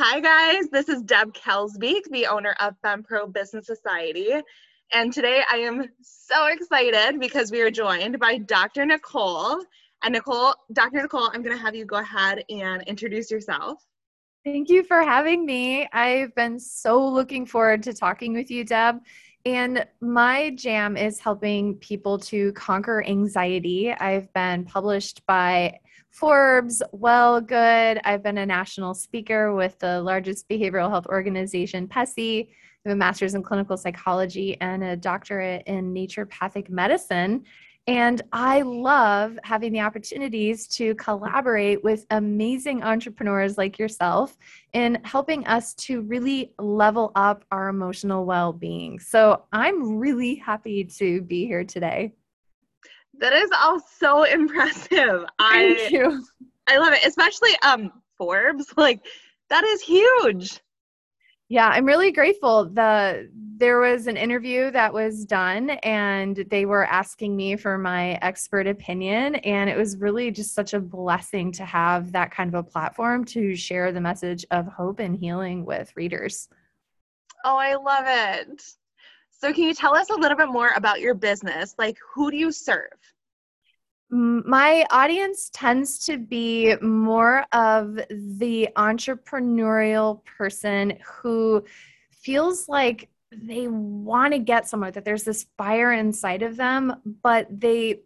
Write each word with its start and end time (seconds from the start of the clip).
Hi, 0.00 0.20
guys. 0.20 0.68
This 0.70 0.88
is 0.88 1.02
Deb 1.02 1.34
Kelsbeek, 1.34 2.04
the 2.12 2.28
owner 2.28 2.54
of 2.60 2.76
FemPro 2.84 3.32
Business 3.32 3.66
Society. 3.66 4.30
And 4.92 5.12
today 5.12 5.42
I 5.50 5.56
am 5.56 5.88
so 6.00 6.46
excited 6.46 7.18
because 7.18 7.50
we 7.50 7.62
are 7.62 7.70
joined 7.72 8.20
by 8.20 8.38
Dr. 8.38 8.86
Nicole. 8.86 9.58
And 10.04 10.12
Nicole, 10.12 10.54
Dr. 10.72 11.02
Nicole, 11.02 11.28
I'm 11.32 11.42
going 11.42 11.56
to 11.56 11.60
have 11.60 11.74
you 11.74 11.84
go 11.84 11.96
ahead 11.96 12.44
and 12.48 12.84
introduce 12.84 13.28
yourself. 13.28 13.84
Thank 14.44 14.68
you 14.68 14.84
for 14.84 15.02
having 15.02 15.44
me. 15.44 15.88
I've 15.92 16.32
been 16.36 16.60
so 16.60 17.04
looking 17.04 17.44
forward 17.44 17.82
to 17.82 17.92
talking 17.92 18.34
with 18.34 18.52
you, 18.52 18.62
Deb. 18.62 19.00
And 19.44 19.84
my 20.00 20.50
jam 20.50 20.96
is 20.96 21.18
helping 21.18 21.74
people 21.74 22.20
to 22.20 22.52
conquer 22.52 23.02
anxiety. 23.04 23.92
I've 23.92 24.32
been 24.32 24.64
published 24.64 25.26
by 25.26 25.80
Forbes, 26.10 26.82
Well 26.92 27.40
Good. 27.40 28.00
I've 28.04 28.22
been 28.22 28.38
a 28.38 28.46
national 28.46 28.94
speaker 28.94 29.54
with 29.54 29.78
the 29.78 30.00
largest 30.02 30.48
behavioral 30.48 30.90
health 30.90 31.06
organization, 31.06 31.86
PESI. 31.86 32.48
I 32.48 32.88
have 32.88 32.94
a 32.94 32.96
master's 32.96 33.34
in 33.34 33.42
clinical 33.42 33.76
psychology 33.76 34.56
and 34.60 34.82
a 34.82 34.96
doctorate 34.96 35.64
in 35.66 35.92
naturopathic 35.92 36.70
medicine. 36.70 37.44
And 37.86 38.20
I 38.32 38.60
love 38.60 39.38
having 39.44 39.72
the 39.72 39.80
opportunities 39.80 40.66
to 40.76 40.94
collaborate 40.96 41.82
with 41.82 42.04
amazing 42.10 42.82
entrepreneurs 42.82 43.56
like 43.56 43.78
yourself 43.78 44.36
in 44.74 44.98
helping 45.04 45.46
us 45.46 45.72
to 45.74 46.02
really 46.02 46.52
level 46.58 47.12
up 47.14 47.46
our 47.50 47.68
emotional 47.68 48.26
well 48.26 48.52
being. 48.52 48.98
So 48.98 49.44
I'm 49.52 49.96
really 49.96 50.34
happy 50.34 50.84
to 50.98 51.22
be 51.22 51.46
here 51.46 51.64
today. 51.64 52.12
That 53.18 53.32
is 53.32 53.50
all 53.56 53.80
so 53.80 54.22
impressive. 54.38 55.24
Thank 55.38 55.78
I, 55.78 55.88
you. 55.90 56.24
I 56.66 56.78
love 56.78 56.92
it, 56.92 57.04
especially 57.04 57.50
um 57.62 57.92
Forbes. 58.16 58.66
Like 58.76 59.06
that 59.50 59.64
is 59.64 59.80
huge. 59.80 60.60
Yeah, 61.50 61.68
I'm 61.68 61.86
really 61.86 62.12
grateful. 62.12 62.66
The 62.66 63.30
there 63.56 63.80
was 63.80 64.06
an 64.06 64.16
interview 64.16 64.70
that 64.70 64.92
was 64.92 65.24
done 65.24 65.70
and 65.70 66.44
they 66.48 66.64
were 66.66 66.84
asking 66.84 67.34
me 67.34 67.56
for 67.56 67.76
my 67.76 68.12
expert 68.22 68.66
opinion 68.68 69.36
and 69.36 69.68
it 69.68 69.76
was 69.76 69.96
really 69.96 70.30
just 70.30 70.54
such 70.54 70.74
a 70.74 70.80
blessing 70.80 71.50
to 71.52 71.64
have 71.64 72.12
that 72.12 72.30
kind 72.30 72.48
of 72.48 72.54
a 72.54 72.62
platform 72.62 73.24
to 73.24 73.56
share 73.56 73.90
the 73.90 74.00
message 74.00 74.44
of 74.52 74.66
hope 74.66 75.00
and 75.00 75.16
healing 75.16 75.64
with 75.64 75.90
readers. 75.96 76.48
Oh, 77.44 77.56
I 77.56 77.74
love 77.74 78.04
it. 78.06 78.62
So, 79.38 79.52
can 79.52 79.64
you 79.64 79.74
tell 79.74 79.94
us 79.94 80.10
a 80.10 80.16
little 80.16 80.36
bit 80.36 80.48
more 80.48 80.70
about 80.74 81.00
your 81.00 81.14
business? 81.14 81.74
Like, 81.78 81.96
who 82.14 82.30
do 82.30 82.36
you 82.36 82.50
serve? 82.50 82.90
My 84.10 84.86
audience 84.90 85.50
tends 85.52 85.98
to 86.06 86.18
be 86.18 86.74
more 86.80 87.44
of 87.52 88.00
the 88.10 88.68
entrepreneurial 88.76 90.24
person 90.24 90.98
who 91.04 91.62
feels 92.10 92.68
like 92.68 93.10
they 93.30 93.68
want 93.68 94.32
to 94.32 94.38
get 94.38 94.66
somewhere 94.66 94.90
that 94.90 95.04
there's 95.04 95.24
this 95.24 95.46
fire 95.56 95.92
inside 95.92 96.42
of 96.42 96.56
them 96.56 96.94
but 97.22 97.46
they 97.50 98.00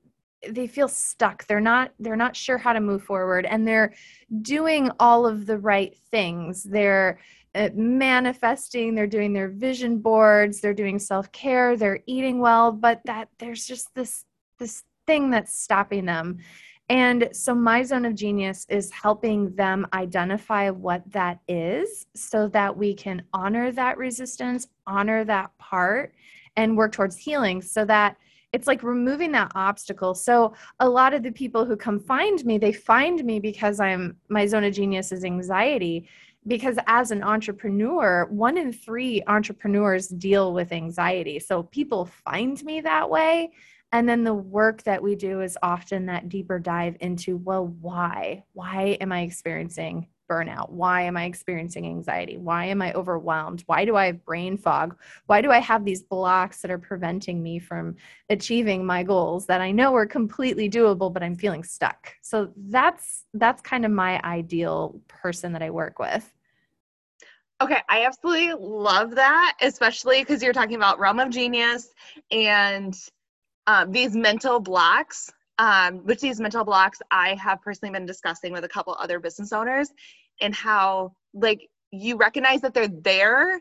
they 0.49 0.67
feel 0.67 0.89
stuck 0.89 1.47
they're 1.47 1.61
not 1.61 1.93
they're 2.01 2.17
not 2.17 2.35
sure 2.35 2.59
how 2.59 2.73
to 2.73 2.81
move 2.81 3.05
forward 3.05 3.47
and 3.47 3.67
they're 3.67 3.95
doing 4.43 4.91
all 4.99 5.25
of 5.25 5.47
the 5.47 5.57
right 5.57 5.97
things 6.11 6.65
they're 6.65 7.21
uh, 7.55 7.69
manifesting 7.75 8.95
they're 8.95 9.07
doing 9.07 9.33
their 9.33 9.49
vision 9.49 9.99
boards 9.99 10.61
they're 10.61 10.75
doing 10.75 10.99
self-care 10.99 11.77
they're 11.77 12.01
eating 12.07 12.39
well 12.39 12.73
but 12.73 13.01
that 13.05 13.29
there's 13.39 13.67
just 13.67 13.95
this 13.95 14.25
this 14.59 14.85
thing 15.07 15.31
that's 15.31 15.55
stopping 15.55 16.07
them 16.07 16.39
and 16.89 17.29
so 17.33 17.55
my 17.55 17.83
zone 17.83 18.05
of 18.05 18.15
genius 18.15 18.67
is 18.69 18.91
helping 18.91 19.55
them 19.55 19.87
identify 19.95 20.69
what 20.71 21.03
that 21.13 21.41
is 21.49 22.07
so 22.15 22.49
that 22.49 22.77
we 22.77 22.95
can 22.95 23.23
honor 23.33 23.73
that 23.73 23.99
resistance 23.99 24.67
honor 24.87 25.25
that 25.25 25.57
part 25.59 26.15
and 26.57 26.77
work 26.77 26.93
towards 26.93 27.17
healing 27.17 27.63
so 27.63 27.85
that 27.85 28.17
it's 28.53 28.67
like 28.67 28.83
removing 28.83 29.33
that 29.33 29.51
obstacle. 29.55 30.15
So 30.15 30.53
a 30.81 30.89
lot 30.89 31.15
of 31.15 31.23
the 31.23 31.33
people 31.33 31.65
who 31.65 31.77
come 31.77 31.99
find 31.99 32.45
me, 32.45 32.59
they 32.59 32.73
find 32.73 33.25
me 33.25 33.41
because 33.41 33.81
I'm 33.81 34.17
my 34.29 34.47
zone 34.47 34.65
of 34.65 34.75
genius 34.75 35.11
is 35.11 35.25
anxiety 35.25 36.07
because 36.47 36.77
as 36.87 37.11
an 37.11 37.23
entrepreneur, 37.23 38.27
one 38.31 38.59
in 38.59 38.73
three 38.73 39.23
entrepreneurs 39.27 40.09
deal 40.09 40.53
with 40.53 40.73
anxiety. 40.73 41.39
So 41.39 41.63
people 41.63 42.07
find 42.07 42.63
me 42.65 42.81
that 42.81 43.09
way. 43.09 43.53
And 43.93 44.09
then 44.09 44.25
the 44.25 44.35
work 44.35 44.83
that 44.85 45.03
we 45.03 45.15
do 45.15 45.43
is 45.43 45.59
often 45.63 46.07
that 46.07 46.29
deeper 46.29 46.59
dive 46.59 46.97
into, 47.01 47.37
well, 47.37 47.67
why? 47.67 48.45
Why 48.55 48.97
am 49.01 49.13
I 49.13 49.21
experiencing 49.21 50.09
burnout? 50.33 50.71
Why 50.71 51.03
am 51.03 51.17
I 51.17 51.25
experiencing 51.25 51.87
anxiety? 51.87 52.37
Why 52.39 52.67
am 52.67 52.81
I 52.81 52.93
overwhelmed? 52.93 53.63
Why 53.67 53.85
do 53.85 53.97
I 53.97 54.07
have 54.07 54.25
brain 54.25 54.57
fog? 54.57 54.97
Why 55.27 55.43
do 55.43 55.51
I 55.51 55.59
have 55.59 55.85
these 55.85 56.03
blocks 56.03 56.63
that 56.63 56.71
are 56.71 56.79
preventing 56.79 57.43
me 57.43 57.59
from 57.59 57.97
achieving 58.31 58.87
my 58.87 59.03
goals 59.03 59.47
that 59.47 59.61
I 59.61 59.71
know 59.73 59.95
are 59.95 60.07
completely 60.07 60.71
doable, 60.71 61.13
but 61.13 61.23
I'm 61.23 61.37
feeling 61.37 61.65
stuck? 61.65 62.15
So 62.23 62.53
that's 62.57 63.25
that's 63.35 63.61
kind 63.61 63.85
of 63.85 63.91
my 63.91 64.21
ideal 64.23 65.01
person 65.09 65.53
that 65.53 65.63
I 65.63 65.71
work 65.71 65.99
with. 65.99 66.33
Okay, 67.61 67.81
I 67.89 68.07
absolutely 68.07 68.55
love 68.59 69.15
that, 69.15 69.57
especially 69.61 70.21
because 70.21 70.43
you're 70.43 70.53
talking 70.53 70.75
about 70.75 70.99
realm 70.99 71.21
of 71.21 71.31
genius 71.31 71.89
and 72.33 72.99
um, 73.67 73.93
these 73.93 74.17
mental 74.17 74.59
blocks. 74.59 75.33
Um, 75.59 75.99
which 75.99 76.21
these 76.21 76.41
mental 76.41 76.65
blocks 76.65 76.99
I 77.11 77.35
have 77.35 77.61
personally 77.61 77.93
been 77.93 78.07
discussing 78.07 78.53
with 78.53 78.65
a 78.65 78.69
couple 78.69 78.97
other 78.99 79.21
business 79.21 79.53
owners, 79.53 79.93
and 80.43 80.55
how 80.55 81.13
like 81.35 81.69
you 81.91 82.17
recognize 82.17 82.61
that 82.61 82.75
they're 82.75 82.89
there 82.89 83.61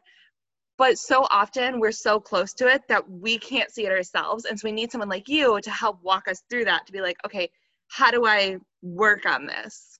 but 0.81 0.97
so 0.97 1.27
often 1.29 1.79
we're 1.79 1.91
so 1.91 2.19
close 2.19 2.53
to 2.53 2.67
it 2.67 2.81
that 2.87 3.07
we 3.07 3.37
can't 3.37 3.69
see 3.69 3.85
it 3.85 3.91
ourselves. 3.91 4.45
And 4.45 4.59
so 4.59 4.67
we 4.67 4.71
need 4.71 4.91
someone 4.91 5.09
like 5.09 5.29
you 5.29 5.61
to 5.61 5.69
help 5.69 6.01
walk 6.01 6.27
us 6.27 6.41
through 6.49 6.65
that 6.65 6.87
to 6.87 6.91
be 6.91 7.01
like 7.01 7.17
okay 7.23 7.49
how 7.89 8.09
do 8.09 8.25
i 8.25 8.57
work 8.81 9.27
on 9.27 9.45
this? 9.45 9.99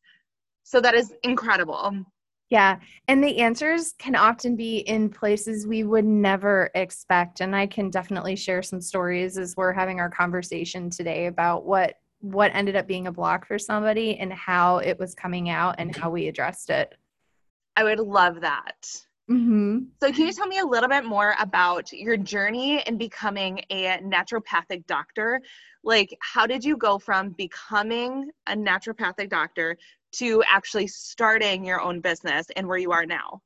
So 0.64 0.82
that 0.82 0.96
is 0.96 1.14
incredible. 1.24 1.94
Yeah. 2.50 2.80
And 3.08 3.24
the 3.24 3.38
answers 3.38 3.94
can 4.00 4.16
often 4.16 4.56
be 4.56 4.80
in 4.80 5.10
places 5.10 5.68
we 5.68 5.84
would 5.84 6.06
never 6.06 6.72
expect. 6.74 7.42
And 7.42 7.56
i 7.56 7.68
can 7.68 7.92
definitely 7.92 8.36
share 8.36 8.64
some 8.64 8.82
stories 8.82 9.38
as 9.38 9.56
we're 9.56 9.74
having 9.74 10.00
our 10.00 10.10
conversation 10.10 10.90
today 10.90 11.28
about 11.28 11.66
what 11.66 11.96
what 12.22 12.52
ended 12.54 12.76
up 12.76 12.88
being 12.88 13.08
a 13.08 13.12
block 13.12 13.46
for 13.46 13.60
somebody 13.60 14.18
and 14.18 14.32
how 14.32 14.78
it 14.78 14.98
was 14.98 15.14
coming 15.14 15.50
out 15.50 15.76
and 15.78 15.96
how 15.96 16.10
we 16.10 16.28
addressed 16.28 16.70
it. 16.70 16.96
I 17.76 17.84
would 17.84 18.00
love 18.00 18.42
that. 18.42 18.88
Mm-hmm. 19.30 19.80
So, 20.02 20.12
can 20.12 20.28
you 20.28 20.34
tell 20.34 20.48
me 20.48 20.60
a 20.60 20.66
little 20.66 20.90
bit 20.90 21.06
more 21.06 21.36
about 21.40 21.92
your 21.94 22.18
journey 22.18 22.82
in 22.86 22.98
becoming 22.98 23.64
a 23.70 23.98
naturopathic 24.00 24.86
doctor? 24.88 25.42
Like, 25.84 26.16
how 26.22 26.46
did 26.46 26.64
you 26.64 26.76
go 26.76 27.00
from 27.00 27.30
becoming 27.32 28.30
a 28.48 28.56
naturopathic 28.56 29.30
doctor 29.30 29.78
to 30.14 30.44
actually 30.50 30.88
starting 30.88 31.64
your 31.64 31.80
own 31.80 32.02
business 32.02 32.48
and 32.56 32.68
where 32.68 32.78
you 32.78 32.92
are 32.92 33.06
now? 33.06 33.42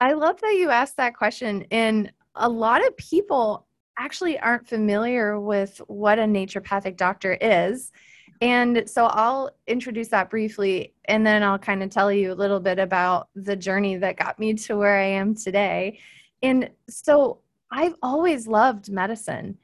I 0.00 0.14
love 0.14 0.40
that 0.40 0.56
you 0.58 0.70
asked 0.70 0.96
that 0.96 1.14
question. 1.14 1.64
And 1.70 2.12
a 2.34 2.48
lot 2.48 2.84
of 2.84 2.96
people 2.96 3.66
actually 3.98 4.38
aren't 4.38 4.68
familiar 4.68 5.38
with 5.38 5.80
what 5.86 6.18
a 6.18 6.22
naturopathic 6.22 6.96
doctor 6.96 7.34
is. 7.40 7.92
And 8.40 8.88
so 8.88 9.06
I'll 9.06 9.50
introduce 9.66 10.08
that 10.08 10.30
briefly 10.30 10.94
and 11.04 11.24
then 11.24 11.42
I'll 11.42 11.58
kind 11.58 11.82
of 11.82 11.90
tell 11.90 12.10
you 12.10 12.32
a 12.32 12.34
little 12.34 12.58
bit 12.58 12.78
about 12.78 13.28
the 13.34 13.54
journey 13.54 13.96
that 13.96 14.16
got 14.16 14.38
me 14.38 14.54
to 14.54 14.76
where 14.76 14.98
I 14.98 15.04
am 15.04 15.34
today. 15.34 16.00
And 16.42 16.70
so 16.88 17.38
I've 17.70 17.94
always 18.02 18.48
loved 18.48 18.90
medicine. 18.90 19.58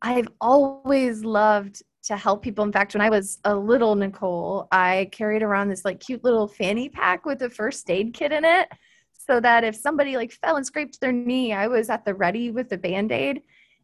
I've 0.00 0.28
always 0.40 1.24
loved 1.24 1.82
to 2.04 2.16
help 2.16 2.42
people. 2.42 2.64
In 2.64 2.72
fact, 2.72 2.94
when 2.94 3.00
I 3.00 3.10
was 3.10 3.38
a 3.44 3.54
little 3.54 3.94
Nicole, 3.96 4.68
I 4.72 5.10
carried 5.12 5.42
around 5.42 5.68
this 5.68 5.84
like 5.84 6.00
cute 6.00 6.24
little 6.24 6.48
fanny 6.48 6.88
pack 6.88 7.26
with 7.26 7.42
a 7.42 7.50
first 7.50 7.90
aid 7.90 8.14
kit 8.14 8.32
in 8.32 8.44
it 8.44 8.68
so 9.26 9.40
that 9.40 9.64
if 9.64 9.74
somebody 9.74 10.16
like 10.16 10.32
fell 10.32 10.56
and 10.56 10.66
scraped 10.66 11.00
their 11.00 11.12
knee, 11.12 11.52
I 11.52 11.66
was 11.66 11.90
at 11.90 12.04
the 12.04 12.14
ready 12.14 12.50
with 12.50 12.68
the 12.68 12.78
band-aid. 12.78 13.42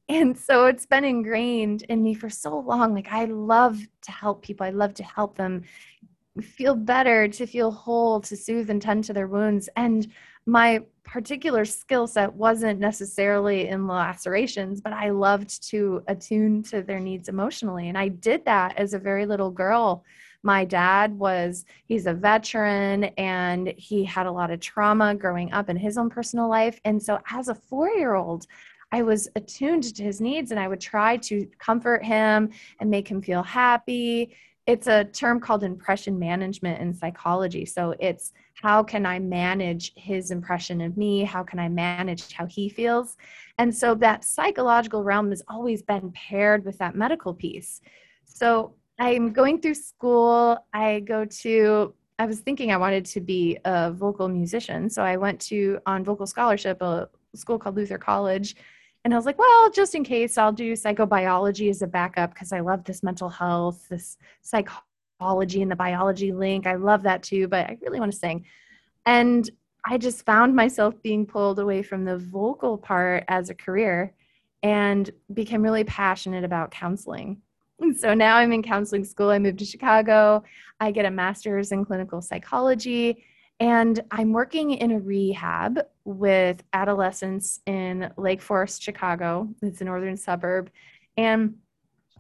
And 0.09 0.37
so 0.37 0.67
it's 0.67 0.87
been 0.87 1.05
ingrained 1.05 1.83
in 1.89 2.03
me 2.03 2.15
for 2.15 2.29
so 2.29 2.59
long. 2.59 2.95
Like 2.95 3.11
i 3.11 3.25
love 3.25 3.79
to 4.03 4.13
help 4.13 4.43
people. 4.43 4.67
I 4.67 4.71
love 4.71 4.95
to 4.95 5.05
help 5.05 5.37
them 5.37 5.63
feel 6.41 6.75
better 6.75 7.29
to 7.29 7.47
feel 7.47 7.71
whole 7.71 8.21
to 8.21 8.37
soothe 8.37 8.71
and 8.71 8.81
tend 8.81 9.05
to 9.05 9.13
their 9.13 9.27
wounds. 9.27 9.69
And 9.77 10.09
my 10.47 10.83
particular 11.05 11.65
skill 11.65 12.07
set 12.07 12.33
wasn't 12.33 12.79
necessarily 12.79 13.69
in 13.69 13.89
lacerations 13.89 14.81
but 14.81 14.93
i 14.93 15.11
loved 15.11 15.69
to 15.69 16.01
attune 16.07 16.63
to 16.63 16.81
their 16.81 17.01
needs 17.01 17.29
emotionally. 17.29 17.89
And 17.89 17.99
i 17.99 18.09
did 18.09 18.45
that 18.45 18.77
as 18.77 18.95
a 18.95 18.99
very 18.99 19.27
little 19.27 19.51
girl 19.51 20.05
my 20.43 20.65
dad 20.65 21.19
was 21.19 21.65
he's 21.87 22.07
a 22.07 22.15
veteran 22.15 23.05
and 23.17 23.73
he 23.77 24.05
had 24.05 24.27
a 24.27 24.33
lot 24.33 24.51
of 24.51 24.61
trauma 24.61 25.15
growing 25.15 25.53
up 25.53 25.69
in 25.69 25.77
his 25.77 25.97
own 25.99 26.11
personal 26.11 26.49
life 26.49 26.81
and 26.85 27.03
so 27.03 27.19
as 27.31 27.49
a 27.49 27.55
4 27.55 27.91
year 27.91 28.15
old 28.15 28.47
I 28.95 29.03
was 29.03 29.29
attuned 29.37 29.95
to 29.95 30.03
his 30.03 30.21
needs 30.21 30.51
and 30.51 30.61
I 30.61 30.69
would 30.69 30.81
try 30.81 31.17
to 31.17 31.47
comfort 31.59 32.05
him 32.05 32.51
and 32.79 32.91
make 32.91 33.09
him 33.09 33.23
feel 33.23 33.43
happy 33.43 34.37
it's 34.67 34.87
a 34.87 35.05
term 35.05 35.41
called 35.41 35.65
impression 35.65 36.19
management 36.19 36.81
in 36.81 36.95
psychology. 36.95 37.65
So 37.65 37.95
it's 37.99 38.33
how 38.55 38.83
can 38.83 39.05
I 39.05 39.19
manage 39.19 39.93
his 39.97 40.31
impression 40.31 40.81
of 40.81 40.97
me? 40.97 41.25
How 41.25 41.43
can 41.43 41.59
I 41.59 41.69
manage 41.69 42.33
how 42.33 42.47
he 42.47 42.69
feels? 42.69 43.17
And 43.59 43.75
so 43.75 43.95
that 43.97 44.25
psychological 44.25 45.03
realm 45.03 45.31
has 45.31 45.43
always 45.49 45.83
been 45.83 46.13
paired 46.13 46.65
with 46.65 46.79
that 46.79 46.95
medical 46.95 47.35
piece. 47.35 47.81
So 48.25 48.75
I'm 48.99 49.33
going 49.33 49.61
through 49.61 49.75
school. 49.75 50.59
I 50.73 51.01
go 51.01 51.25
to, 51.25 51.95
I 52.19 52.27
was 52.27 52.41
thinking 52.41 52.71
I 52.71 52.77
wanted 52.77 53.05
to 53.07 53.21
be 53.21 53.59
a 53.65 53.93
vocal 53.93 54.29
musician. 54.29 54.89
So 54.91 55.03
I 55.03 55.17
went 55.17 55.41
to 55.43 55.81
on 55.87 56.05
vocal 56.05 56.27
scholarship, 56.27 56.81
a 56.83 57.09
school 57.35 57.59
called 57.59 57.77
Luther 57.77 57.99
College. 57.99 58.55
And 59.05 59.13
I 59.13 59.17
was 59.17 59.27
like, 59.27 59.39
well, 59.39 59.71
just 59.71 59.95
in 59.95 60.05
case, 60.05 60.39
I'll 60.39 60.53
do 60.53 60.75
psychobiology 60.75 61.69
as 61.71 61.83
a 61.83 61.87
backup 61.89 62.33
because 62.33 62.53
I 62.53 62.61
love 62.61 62.85
this 62.85 63.03
mental 63.03 63.29
health, 63.29 63.89
this 63.89 64.17
psychology 64.43 65.63
and 65.63 65.71
the 65.71 65.77
biology 65.77 66.33
link. 66.33 66.67
I 66.67 66.75
love 66.75 67.03
that 67.03 67.23
too, 67.23 67.49
but 67.49 67.67
I 67.67 67.79
really 67.83 67.99
want 67.99 68.13
to 68.13 68.19
sing. 68.19 68.45
And 69.05 69.51
I 69.85 69.99
just 69.99 70.25
found 70.25 70.55
myself 70.55 70.95
being 71.03 71.27
pulled 71.27 71.59
away 71.59 71.83
from 71.83 72.05
the 72.05 72.19
vocal 72.19 72.79
part 72.79 73.25
as 73.27 73.51
a 73.51 73.55
career 73.55 74.15
and 74.63 75.11
became 75.35 75.63
really 75.63 75.83
passionate 75.83 76.45
about 76.45 76.71
counseling. 76.71 77.43
So 77.99 78.15
now 78.15 78.37
I'm 78.37 78.53
in 78.53 78.63
counseling 78.63 79.05
school. 79.05 79.31
I 79.31 79.39
moved 79.39 79.59
to 79.59 79.65
Chicago. 79.65 80.45
I 80.81 80.91
get 80.93 81.05
a 81.05 81.11
master's 81.11 81.73
in 81.73 81.85
clinical 81.85 82.21
psychology 82.21 83.25
and 83.63 84.03
I'm 84.11 84.33
working 84.33 84.73
in 84.73 84.91
a 84.91 84.99
rehab 84.99 85.79
with 86.05 86.65
adolescents 86.73 87.61
in 87.67 88.13
Lake 88.17 88.43
Forest, 88.43 88.83
Chicago. 88.83 89.49
It's 89.63 89.81
a 89.81 89.85
northern 89.85 90.17
suburb. 90.17 90.69
And 91.17 91.55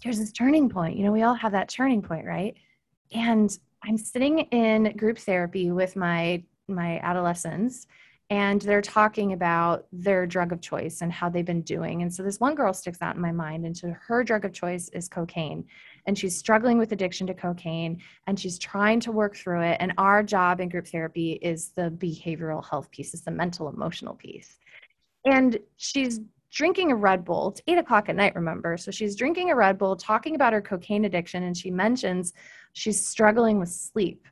there's 0.05 0.21
this 0.21 0.31
turning 0.31 0.69
point. 0.69 0.97
You 0.97 1.05
know, 1.05 1.11
we 1.11 1.23
all 1.23 1.35
have 1.35 1.51
that 1.51 1.69
turning 1.69 2.01
point, 2.01 2.27
right? 2.27 2.55
And 3.13 3.57
I'm 3.83 3.99
sitting 3.99 4.39
in 4.39 4.97
group 4.97 5.19
therapy 5.19 5.73
with 5.73 5.97
my 5.97 6.45
my 6.69 7.01
adolescents 7.01 7.89
and 8.33 8.63
they're 8.63 8.81
talking 8.81 9.35
about 9.35 9.87
their 9.93 10.25
drug 10.25 10.53
of 10.53 10.63
choice 10.63 11.03
and 11.03 11.13
how 11.13 11.29
they've 11.29 11.45
been 11.45 11.61
doing. 11.61 12.01
And 12.01 12.13
so 12.13 12.23
this 12.23 12.41
one 12.41 12.55
girl 12.55 12.73
sticks 12.73 13.03
out 13.03 13.15
in 13.15 13.21
my 13.21 13.31
mind, 13.31 13.67
and 13.67 13.77
so 13.77 13.95
her 14.07 14.25
drug 14.25 14.47
of 14.47 14.55
choice 14.55 14.89
is 14.95 15.07
cocaine. 15.07 15.67
And 16.07 16.17
she's 16.17 16.39
struggling 16.39 16.79
with 16.79 16.93
addiction 16.93 17.27
to 17.27 17.35
cocaine 17.35 18.01
and 18.27 18.41
she's 18.41 18.59
trying 18.59 19.01
to 19.01 19.13
work 19.13 19.37
through 19.37 19.61
it. 19.61 19.77
And 19.81 19.93
our 19.99 20.23
job 20.23 20.61
in 20.61 20.71
group 20.71 20.87
therapy 20.87 21.33
is 21.43 21.73
the 21.77 21.91
behavioral 21.91 22.65
health 22.65 22.91
piece, 22.91 23.13
is 23.13 23.21
the 23.21 23.31
mental 23.31 23.69
emotional 23.69 24.15
piece. 24.15 24.57
And 25.27 25.59
she's 25.77 26.19
drinking 26.51 26.91
a 26.91 26.97
Red 26.97 27.27
Bull. 27.27 27.51
It's 27.51 27.61
eight 27.67 27.77
o'clock 27.77 28.09
at 28.09 28.17
night, 28.17 28.35
remember? 28.35 28.79
So 28.79 28.91
she's 28.91 29.15
drinking 29.15 29.51
a 29.51 29.57
Red 29.57 29.77
Bull, 29.77 29.95
talking 29.95 30.37
about 30.37 30.55
her 30.55 30.63
cocaine 30.63 31.05
addiction, 31.05 31.43
and 31.43 31.55
she 31.55 31.71
mentions 31.71 32.33
she's 32.73 33.07
struggling 33.07 33.61
with 33.61 33.69
sleep. 33.69 34.27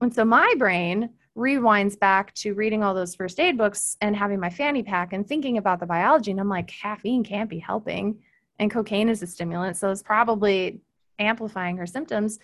And 0.00 0.12
so 0.12 0.24
my 0.24 0.52
brain 0.58 1.10
rewinds 1.36 1.98
back 1.98 2.32
to 2.34 2.54
reading 2.54 2.82
all 2.82 2.94
those 2.94 3.14
first 3.14 3.38
aid 3.38 3.58
books 3.58 3.96
and 4.00 4.16
having 4.16 4.40
my 4.40 4.50
fanny 4.50 4.82
pack 4.82 5.12
and 5.12 5.28
thinking 5.28 5.58
about 5.58 5.80
the 5.80 5.86
biology. 5.86 6.30
And 6.30 6.40
I'm 6.40 6.48
like, 6.48 6.66
caffeine 6.66 7.22
can't 7.22 7.50
be 7.50 7.58
helping. 7.58 8.18
And 8.58 8.70
cocaine 8.70 9.08
is 9.08 9.22
a 9.22 9.26
stimulant. 9.26 9.76
So 9.76 9.90
it's 9.90 10.02
probably 10.02 10.80
amplifying 11.18 11.76
her 11.76 11.86
symptoms. 11.86 12.38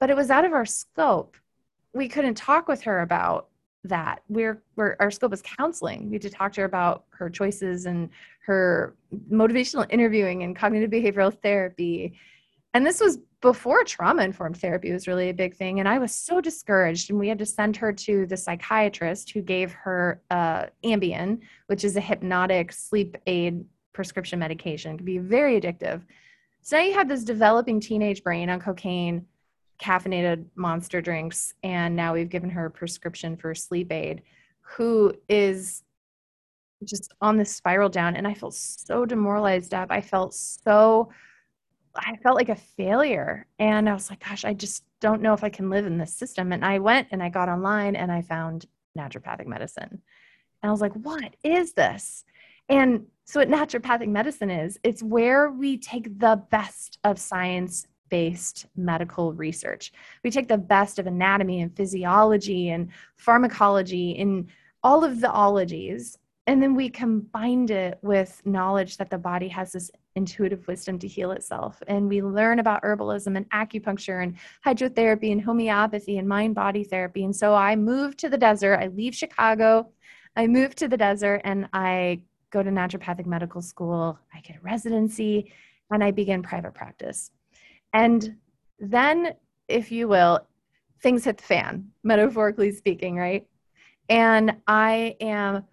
But 0.00 0.10
it 0.10 0.16
was 0.16 0.30
out 0.30 0.44
of 0.44 0.52
our 0.52 0.66
scope. 0.66 1.36
We 1.94 2.08
couldn't 2.08 2.34
talk 2.34 2.68
with 2.68 2.82
her 2.82 3.00
about 3.00 3.48
that. 3.84 4.22
We're, 4.28 4.60
we're 4.74 4.96
our 4.98 5.12
scope 5.12 5.32
is 5.32 5.42
counseling. 5.42 6.08
We 6.08 6.16
had 6.16 6.22
to 6.22 6.30
talk 6.30 6.52
to 6.54 6.62
her 6.62 6.66
about 6.66 7.04
her 7.10 7.30
choices 7.30 7.86
and 7.86 8.10
her 8.44 8.96
motivational 9.30 9.86
interviewing 9.88 10.42
and 10.42 10.56
cognitive 10.56 10.90
behavioral 10.90 11.32
therapy. 11.42 12.18
And 12.74 12.84
this 12.84 13.00
was 13.00 13.18
before 13.52 13.84
trauma 13.84 14.22
informed 14.22 14.56
therapy 14.56 14.92
was 14.92 15.06
really 15.06 15.28
a 15.28 15.34
big 15.34 15.54
thing 15.54 15.78
and 15.78 15.88
i 15.88 15.98
was 15.98 16.12
so 16.12 16.40
discouraged 16.40 17.10
and 17.10 17.18
we 17.18 17.28
had 17.28 17.38
to 17.38 17.46
send 17.46 17.76
her 17.76 17.92
to 17.92 18.26
the 18.26 18.36
psychiatrist 18.36 19.30
who 19.30 19.40
gave 19.40 19.72
her 19.72 20.20
uh, 20.30 20.66
ambien 20.84 21.38
which 21.68 21.84
is 21.84 21.96
a 21.96 22.00
hypnotic 22.00 22.72
sleep 22.72 23.16
aid 23.26 23.64
prescription 23.96 24.38
medication. 24.38 24.92
It 24.92 24.98
can 24.98 25.06
be 25.06 25.18
very 25.18 25.58
addictive. 25.58 26.02
So 26.60 26.76
now 26.76 26.84
you 26.84 26.92
have 26.92 27.08
this 27.08 27.24
developing 27.24 27.80
teenage 27.80 28.22
brain 28.22 28.50
on 28.50 28.60
cocaine 28.60 29.24
caffeinated 29.82 30.44
monster 30.54 31.00
drinks 31.00 31.54
and 31.62 31.96
now 31.96 32.14
we've 32.14 32.30
given 32.30 32.50
her 32.50 32.66
a 32.66 32.70
prescription 32.70 33.36
for 33.36 33.54
sleep 33.54 33.92
aid 33.92 34.22
who 34.60 35.12
is 35.28 35.82
just 36.84 37.12
on 37.20 37.36
this 37.36 37.54
spiral 37.54 37.90
down 37.90 38.16
and 38.16 38.26
i 38.26 38.32
felt 38.32 38.54
so 38.54 39.04
demoralized 39.04 39.74
up. 39.74 39.90
I 39.90 40.00
felt 40.00 40.32
so 40.32 41.10
I 41.98 42.16
felt 42.16 42.36
like 42.36 42.48
a 42.48 42.56
failure. 42.56 43.46
And 43.58 43.88
I 43.88 43.94
was 43.94 44.10
like, 44.10 44.26
gosh, 44.26 44.44
I 44.44 44.54
just 44.54 44.84
don't 45.00 45.22
know 45.22 45.32
if 45.32 45.44
I 45.44 45.48
can 45.48 45.70
live 45.70 45.86
in 45.86 45.98
this 45.98 46.14
system. 46.14 46.52
And 46.52 46.64
I 46.64 46.78
went 46.78 47.08
and 47.10 47.22
I 47.22 47.28
got 47.28 47.48
online 47.48 47.96
and 47.96 48.10
I 48.10 48.22
found 48.22 48.66
naturopathic 48.96 49.46
medicine. 49.46 50.02
And 50.62 50.68
I 50.68 50.70
was 50.70 50.80
like, 50.80 50.94
what 50.94 51.36
is 51.44 51.72
this? 51.72 52.24
And 52.68 53.06
so 53.24 53.40
what 53.40 53.48
naturopathic 53.48 54.08
medicine 54.08 54.50
is, 54.50 54.78
it's 54.82 55.02
where 55.02 55.50
we 55.50 55.78
take 55.78 56.18
the 56.18 56.42
best 56.50 56.98
of 57.04 57.18
science 57.18 57.86
based 58.08 58.66
medical 58.76 59.32
research. 59.32 59.92
We 60.22 60.30
take 60.30 60.48
the 60.48 60.58
best 60.58 60.98
of 60.98 61.06
anatomy 61.06 61.60
and 61.60 61.76
physiology 61.76 62.70
and 62.70 62.90
pharmacology 63.16 64.16
and 64.18 64.48
all 64.82 65.02
of 65.04 65.20
the 65.20 65.30
ologies 65.30 66.18
and 66.46 66.62
then 66.62 66.74
we 66.74 66.88
combined 66.88 67.70
it 67.70 67.98
with 68.02 68.40
knowledge 68.44 68.98
that 68.98 69.10
the 69.10 69.18
body 69.18 69.48
has 69.48 69.72
this 69.72 69.90
intuitive 70.16 70.66
wisdom 70.66 70.98
to 70.98 71.06
heal 71.06 71.30
itself. 71.30 71.80
And 71.86 72.08
we 72.08 72.22
learn 72.22 72.58
about 72.58 72.82
herbalism 72.82 73.36
and 73.36 73.48
acupuncture 73.50 74.22
and 74.22 74.36
hydrotherapy 74.64 75.30
and 75.30 75.40
homeopathy 75.40 76.18
and 76.18 76.26
mind 76.26 76.54
body 76.54 76.82
therapy. 76.82 77.24
And 77.24 77.36
so 77.36 77.54
I 77.54 77.76
moved 77.76 78.18
to 78.20 78.28
the 78.28 78.38
desert. 78.38 78.78
I 78.80 78.88
leave 78.88 79.14
Chicago. 79.14 79.90
I 80.34 80.46
move 80.46 80.74
to 80.76 80.88
the 80.88 80.96
desert 80.96 81.42
and 81.44 81.68
I 81.72 82.22
go 82.50 82.62
to 82.62 82.70
naturopathic 82.70 83.26
medical 83.26 83.62
school. 83.62 84.18
I 84.34 84.40
get 84.40 84.56
a 84.56 84.60
residency 84.60 85.52
and 85.90 86.02
I 86.02 86.10
begin 86.10 86.42
private 86.42 86.74
practice. 86.74 87.30
And 87.92 88.36
then, 88.78 89.34
if 89.68 89.92
you 89.92 90.08
will, 90.08 90.46
things 91.02 91.24
hit 91.24 91.36
the 91.36 91.42
fan, 91.42 91.90
metaphorically 92.02 92.72
speaking, 92.72 93.16
right? 93.16 93.46
And 94.08 94.56
I 94.66 95.16
am 95.20 95.64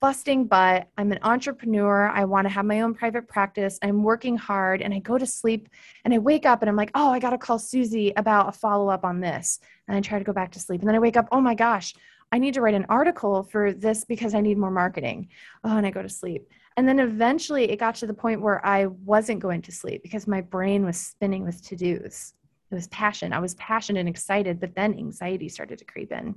busting 0.00 0.46
butt. 0.46 0.88
I'm 0.96 1.12
an 1.12 1.18
entrepreneur. 1.22 2.08
I 2.08 2.24
want 2.24 2.46
to 2.46 2.52
have 2.52 2.64
my 2.64 2.80
own 2.80 2.94
private 2.94 3.28
practice. 3.28 3.78
I'm 3.82 4.02
working 4.02 4.36
hard 4.36 4.80
and 4.80 4.94
I 4.94 4.98
go 4.98 5.18
to 5.18 5.26
sleep 5.26 5.68
and 6.04 6.14
I 6.14 6.18
wake 6.18 6.46
up 6.46 6.62
and 6.62 6.70
I'm 6.70 6.76
like, 6.76 6.90
oh, 6.94 7.10
I 7.10 7.18
got 7.18 7.30
to 7.30 7.38
call 7.38 7.58
Susie 7.58 8.12
about 8.16 8.48
a 8.48 8.52
follow 8.52 8.88
up 8.88 9.04
on 9.04 9.20
this. 9.20 9.60
And 9.86 9.96
I 9.96 10.00
try 10.00 10.18
to 10.18 10.24
go 10.24 10.32
back 10.32 10.52
to 10.52 10.60
sleep. 10.60 10.80
And 10.80 10.88
then 10.88 10.96
I 10.96 11.00
wake 11.00 11.18
up, 11.18 11.28
oh 11.30 11.40
my 11.40 11.54
gosh, 11.54 11.94
I 12.32 12.38
need 12.38 12.54
to 12.54 12.62
write 12.62 12.74
an 12.74 12.86
article 12.88 13.42
for 13.42 13.72
this 13.72 14.04
because 14.04 14.34
I 14.34 14.40
need 14.40 14.56
more 14.56 14.70
marketing. 14.70 15.28
Oh, 15.64 15.76
and 15.76 15.86
I 15.86 15.90
go 15.90 16.02
to 16.02 16.08
sleep. 16.08 16.48
And 16.76 16.88
then 16.88 16.98
eventually 16.98 17.70
it 17.70 17.78
got 17.78 17.96
to 17.96 18.06
the 18.06 18.14
point 18.14 18.40
where 18.40 18.64
I 18.64 18.86
wasn't 18.86 19.40
going 19.40 19.60
to 19.62 19.72
sleep 19.72 20.02
because 20.02 20.26
my 20.26 20.40
brain 20.40 20.84
was 20.84 20.96
spinning 20.96 21.44
with 21.44 21.62
to 21.66 21.76
dos. 21.76 22.32
It 22.70 22.74
was 22.74 22.86
passion. 22.88 23.32
I 23.32 23.40
was 23.40 23.54
passionate 23.56 24.00
and 24.00 24.08
excited, 24.08 24.60
but 24.60 24.74
then 24.74 24.94
anxiety 24.94 25.48
started 25.48 25.78
to 25.80 25.84
creep 25.84 26.12
in. 26.12 26.36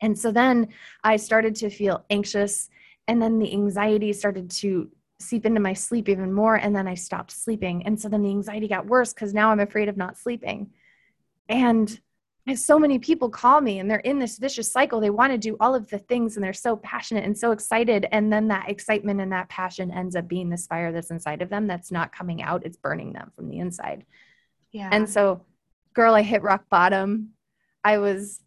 And 0.00 0.18
so 0.18 0.30
then 0.30 0.68
I 1.02 1.16
started 1.16 1.54
to 1.56 1.70
feel 1.70 2.04
anxious, 2.10 2.70
and 3.06 3.20
then 3.20 3.38
the 3.38 3.52
anxiety 3.52 4.12
started 4.12 4.50
to 4.50 4.90
seep 5.20 5.44
into 5.44 5.60
my 5.60 5.72
sleep 5.72 6.08
even 6.08 6.32
more. 6.32 6.54
And 6.54 6.74
then 6.74 6.86
I 6.86 6.94
stopped 6.94 7.32
sleeping. 7.32 7.84
And 7.86 8.00
so 8.00 8.08
then 8.08 8.22
the 8.22 8.30
anxiety 8.30 8.68
got 8.68 8.86
worse 8.86 9.12
because 9.12 9.34
now 9.34 9.50
I'm 9.50 9.60
afraid 9.60 9.88
of 9.88 9.96
not 9.96 10.16
sleeping. 10.16 10.70
And 11.48 12.00
so 12.54 12.78
many 12.78 12.98
people 12.98 13.28
call 13.28 13.60
me 13.60 13.78
and 13.78 13.90
they're 13.90 13.98
in 13.98 14.18
this 14.18 14.38
vicious 14.38 14.72
cycle. 14.72 15.00
They 15.00 15.10
want 15.10 15.32
to 15.32 15.38
do 15.38 15.56
all 15.60 15.74
of 15.74 15.88
the 15.88 15.98
things 15.98 16.36
and 16.36 16.44
they're 16.44 16.52
so 16.52 16.76
passionate 16.76 17.24
and 17.24 17.36
so 17.36 17.50
excited. 17.50 18.06
And 18.10 18.32
then 18.32 18.48
that 18.48 18.70
excitement 18.70 19.20
and 19.20 19.32
that 19.32 19.48
passion 19.48 19.90
ends 19.90 20.16
up 20.16 20.28
being 20.28 20.48
this 20.48 20.66
fire 20.66 20.92
that's 20.92 21.10
inside 21.10 21.42
of 21.42 21.50
them 21.50 21.66
that's 21.66 21.90
not 21.90 22.14
coming 22.14 22.40
out, 22.40 22.64
it's 22.64 22.76
burning 22.76 23.12
them 23.12 23.32
from 23.36 23.48
the 23.48 23.58
inside. 23.58 24.06
Yeah. 24.72 24.88
And 24.92 25.08
so, 25.08 25.44
girl, 25.94 26.14
I 26.14 26.22
hit 26.22 26.42
rock 26.42 26.64
bottom. 26.70 27.30
I 27.84 27.98
was 27.98 28.40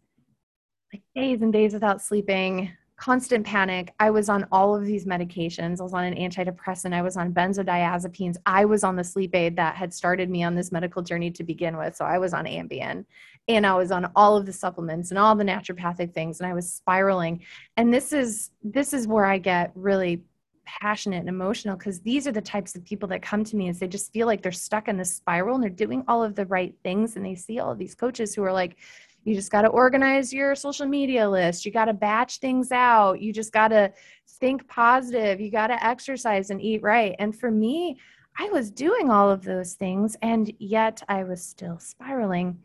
like 0.92 1.02
days 1.14 1.42
and 1.42 1.52
days 1.52 1.72
without 1.72 2.02
sleeping, 2.02 2.70
constant 2.96 3.44
panic. 3.44 3.92
I 3.98 4.10
was 4.10 4.28
on 4.28 4.46
all 4.52 4.76
of 4.76 4.84
these 4.84 5.06
medications. 5.06 5.80
I 5.80 5.82
was 5.82 5.94
on 5.94 6.04
an 6.04 6.14
antidepressant, 6.14 6.92
I 6.92 7.02
was 7.02 7.16
on 7.16 7.32
benzodiazepines. 7.32 8.36
I 8.46 8.64
was 8.64 8.84
on 8.84 8.96
the 8.96 9.04
sleep 9.04 9.34
aid 9.34 9.56
that 9.56 9.74
had 9.74 9.92
started 9.92 10.30
me 10.30 10.44
on 10.44 10.54
this 10.54 10.70
medical 10.70 11.02
journey 11.02 11.30
to 11.32 11.42
begin 11.42 11.76
with. 11.76 11.96
So 11.96 12.04
I 12.04 12.18
was 12.18 12.34
on 12.34 12.44
Ambien 12.44 13.04
and 13.48 13.66
I 13.66 13.74
was 13.74 13.90
on 13.90 14.10
all 14.14 14.36
of 14.36 14.46
the 14.46 14.52
supplements 14.52 15.10
and 15.10 15.18
all 15.18 15.34
the 15.34 15.44
naturopathic 15.44 16.14
things 16.14 16.40
and 16.40 16.48
I 16.48 16.54
was 16.54 16.72
spiraling. 16.72 17.40
And 17.76 17.92
this 17.92 18.12
is 18.12 18.50
this 18.62 18.92
is 18.92 19.08
where 19.08 19.24
I 19.24 19.38
get 19.38 19.72
really 19.74 20.22
passionate 20.64 21.18
and 21.18 21.28
emotional 21.28 21.76
because 21.76 22.00
these 22.00 22.26
are 22.26 22.32
the 22.32 22.40
types 22.40 22.76
of 22.76 22.84
people 22.84 23.08
that 23.08 23.20
come 23.20 23.42
to 23.42 23.56
me 23.56 23.68
as 23.68 23.80
they 23.80 23.88
just 23.88 24.12
feel 24.12 24.28
like 24.28 24.42
they're 24.42 24.52
stuck 24.52 24.86
in 24.86 24.96
this 24.96 25.12
spiral 25.12 25.56
and 25.56 25.62
they're 25.64 25.70
doing 25.70 26.04
all 26.06 26.22
of 26.22 26.36
the 26.36 26.46
right 26.46 26.74
things 26.84 27.16
and 27.16 27.26
they 27.26 27.34
see 27.34 27.58
all 27.58 27.74
these 27.74 27.96
coaches 27.96 28.34
who 28.34 28.44
are 28.44 28.52
like 28.52 28.76
you 29.24 29.34
just 29.34 29.52
got 29.52 29.62
to 29.62 29.68
organize 29.68 30.32
your 30.32 30.54
social 30.54 30.86
media 30.86 31.28
list. 31.28 31.64
You 31.64 31.72
got 31.72 31.84
to 31.86 31.94
batch 31.94 32.38
things 32.38 32.72
out. 32.72 33.20
You 33.20 33.32
just 33.32 33.52
got 33.52 33.68
to 33.68 33.92
think 34.26 34.66
positive. 34.68 35.40
You 35.40 35.50
got 35.50 35.68
to 35.68 35.84
exercise 35.84 36.50
and 36.50 36.60
eat 36.60 36.82
right. 36.82 37.14
And 37.18 37.34
for 37.34 37.50
me, 37.50 37.98
I 38.38 38.48
was 38.50 38.70
doing 38.70 39.10
all 39.10 39.30
of 39.30 39.44
those 39.44 39.74
things 39.74 40.16
and 40.22 40.52
yet 40.58 41.02
I 41.08 41.24
was 41.24 41.42
still 41.42 41.78
spiraling. 41.78 42.58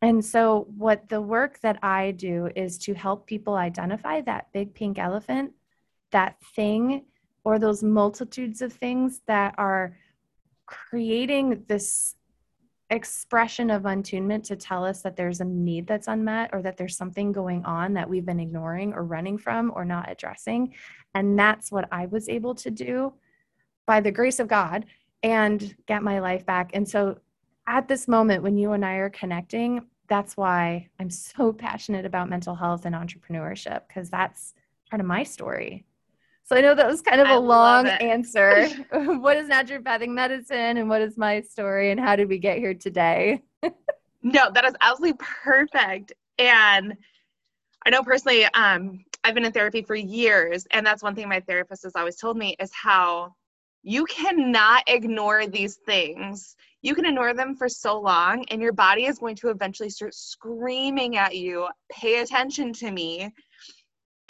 And 0.00 0.24
so, 0.24 0.68
what 0.76 1.08
the 1.08 1.20
work 1.20 1.58
that 1.60 1.78
I 1.82 2.12
do 2.12 2.50
is 2.54 2.78
to 2.78 2.94
help 2.94 3.26
people 3.26 3.54
identify 3.54 4.20
that 4.22 4.52
big 4.52 4.74
pink 4.74 4.98
elephant, 4.98 5.52
that 6.12 6.36
thing, 6.54 7.04
or 7.42 7.58
those 7.58 7.82
multitudes 7.82 8.62
of 8.62 8.72
things 8.72 9.20
that 9.26 9.54
are 9.58 9.96
creating 10.66 11.64
this 11.66 12.14
expression 12.90 13.70
of 13.70 13.84
untunement 13.84 14.44
to 14.46 14.56
tell 14.56 14.84
us 14.84 15.02
that 15.02 15.16
there's 15.16 15.40
a 15.40 15.44
need 15.44 15.86
that's 15.86 16.08
unmet 16.08 16.50
or 16.52 16.62
that 16.62 16.76
there's 16.76 16.96
something 16.96 17.32
going 17.32 17.64
on 17.64 17.92
that 17.94 18.08
we've 18.08 18.24
been 18.24 18.40
ignoring 18.40 18.94
or 18.94 19.04
running 19.04 19.36
from 19.36 19.72
or 19.74 19.84
not 19.84 20.10
addressing. 20.10 20.74
And 21.14 21.38
that's 21.38 21.70
what 21.70 21.88
I 21.92 22.06
was 22.06 22.28
able 22.28 22.54
to 22.56 22.70
do 22.70 23.12
by 23.86 24.00
the 24.00 24.10
grace 24.10 24.40
of 24.40 24.48
God 24.48 24.86
and 25.22 25.74
get 25.86 26.02
my 26.02 26.20
life 26.20 26.46
back. 26.46 26.70
And 26.72 26.88
so 26.88 27.18
at 27.66 27.88
this 27.88 28.08
moment 28.08 28.42
when 28.42 28.56
you 28.56 28.72
and 28.72 28.84
I 28.84 28.94
are 28.94 29.10
connecting, 29.10 29.82
that's 30.08 30.36
why 30.36 30.88
I'm 30.98 31.10
so 31.10 31.52
passionate 31.66 32.06
about 32.06 32.30
mental 32.30 32.54
health 32.54 32.86
and 32.86 32.94
entrepreneurship 32.94 33.82
because 33.88 34.08
that's 34.08 34.54
part 34.90 35.00
of 35.00 35.06
my 35.06 35.22
story. 35.22 35.84
So 36.48 36.56
I 36.56 36.62
know 36.62 36.74
that 36.74 36.86
was 36.86 37.02
kind 37.02 37.20
of 37.20 37.26
a 37.26 37.32
I 37.32 37.36
long 37.36 37.86
answer. 37.86 38.68
what 38.90 39.36
is 39.36 39.50
naturopathic 39.50 40.08
medicine 40.08 40.78
and 40.78 40.88
what 40.88 41.02
is 41.02 41.18
my 41.18 41.42
story 41.42 41.90
and 41.90 42.00
how 42.00 42.16
did 42.16 42.26
we 42.26 42.38
get 42.38 42.56
here 42.56 42.72
today? 42.72 43.42
no, 44.22 44.50
that 44.54 44.64
is 44.64 44.72
absolutely 44.80 45.18
perfect. 45.44 46.14
And 46.38 46.96
I 47.84 47.90
know 47.90 48.02
personally, 48.02 48.46
um, 48.54 49.04
I've 49.22 49.34
been 49.34 49.44
in 49.44 49.52
therapy 49.52 49.82
for 49.82 49.94
years, 49.94 50.66
and 50.70 50.86
that's 50.86 51.02
one 51.02 51.14
thing 51.14 51.28
my 51.28 51.40
therapist 51.40 51.82
has 51.82 51.94
always 51.94 52.16
told 52.16 52.38
me 52.38 52.56
is 52.58 52.72
how 52.72 53.34
you 53.82 54.06
cannot 54.06 54.84
ignore 54.86 55.46
these 55.46 55.76
things. 55.84 56.56
You 56.80 56.94
can 56.94 57.04
ignore 57.04 57.34
them 57.34 57.56
for 57.56 57.68
so 57.68 58.00
long, 58.00 58.46
and 58.48 58.62
your 58.62 58.72
body 58.72 59.04
is 59.04 59.18
going 59.18 59.36
to 59.36 59.50
eventually 59.50 59.90
start 59.90 60.14
screaming 60.14 61.18
at 61.18 61.36
you, 61.36 61.68
pay 61.92 62.22
attention 62.22 62.72
to 62.74 62.90
me. 62.90 63.34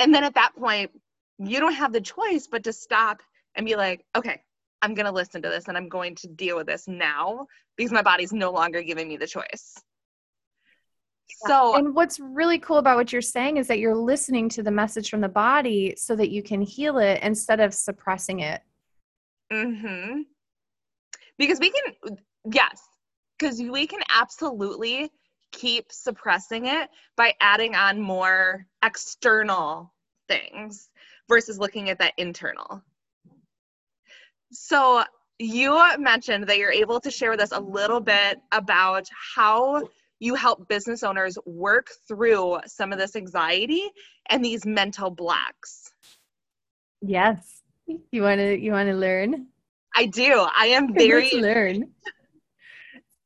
And 0.00 0.12
then 0.12 0.24
at 0.24 0.34
that 0.34 0.56
point, 0.56 0.90
you 1.38 1.60
don't 1.60 1.74
have 1.74 1.92
the 1.92 2.00
choice 2.00 2.46
but 2.46 2.64
to 2.64 2.72
stop 2.72 3.20
and 3.54 3.64
be 3.64 3.76
like, 3.76 4.04
okay, 4.16 4.42
I'm 4.82 4.94
going 4.94 5.06
to 5.06 5.12
listen 5.12 5.42
to 5.42 5.48
this 5.48 5.68
and 5.68 5.76
I'm 5.76 5.88
going 5.88 6.14
to 6.16 6.28
deal 6.28 6.56
with 6.56 6.66
this 6.66 6.86
now 6.86 7.46
because 7.76 7.92
my 7.92 8.02
body's 8.02 8.32
no 8.32 8.50
longer 8.50 8.82
giving 8.82 9.08
me 9.08 9.16
the 9.16 9.26
choice. 9.26 9.74
So, 11.46 11.76
and 11.76 11.94
what's 11.94 12.18
really 12.18 12.58
cool 12.58 12.78
about 12.78 12.96
what 12.96 13.12
you're 13.12 13.22
saying 13.22 13.58
is 13.58 13.68
that 13.68 13.78
you're 13.78 13.94
listening 13.94 14.48
to 14.50 14.62
the 14.62 14.70
message 14.70 15.10
from 15.10 15.20
the 15.20 15.28
body 15.28 15.94
so 15.96 16.16
that 16.16 16.30
you 16.30 16.42
can 16.42 16.60
heal 16.60 16.98
it 16.98 17.20
instead 17.22 17.60
of 17.60 17.74
suppressing 17.74 18.40
it. 18.40 18.62
Mhm. 19.52 20.24
Because 21.36 21.60
we 21.60 21.70
can 21.70 22.18
yes, 22.50 22.82
because 23.38 23.60
we 23.60 23.86
can 23.86 24.00
absolutely 24.12 25.12
keep 25.52 25.92
suppressing 25.92 26.66
it 26.66 26.88
by 27.16 27.34
adding 27.40 27.74
on 27.74 28.00
more 28.00 28.66
external 28.82 29.92
things 30.28 30.90
versus 31.28 31.58
looking 31.58 31.90
at 31.90 31.98
that 31.98 32.14
internal. 32.16 32.82
So, 34.50 35.04
you 35.38 35.80
mentioned 35.98 36.48
that 36.48 36.58
you're 36.58 36.72
able 36.72 37.00
to 37.00 37.10
share 37.10 37.30
with 37.30 37.40
us 37.40 37.52
a 37.52 37.60
little 37.60 38.00
bit 38.00 38.40
about 38.50 39.06
how 39.36 39.88
you 40.20 40.34
help 40.34 40.68
business 40.68 41.02
owners 41.02 41.38
work 41.46 41.90
through 42.08 42.58
some 42.66 42.92
of 42.92 42.98
this 42.98 43.14
anxiety 43.14 43.84
and 44.30 44.44
these 44.44 44.66
mental 44.66 45.10
blocks. 45.10 45.92
Yes. 47.00 47.62
You 48.10 48.22
want 48.22 48.40
to 48.40 48.58
you 48.58 48.72
want 48.72 48.88
to 48.88 48.94
learn? 48.94 49.46
I 49.94 50.06
do. 50.06 50.46
I 50.56 50.66
am 50.66 50.92
very 50.98 51.30
learn. 51.32 51.90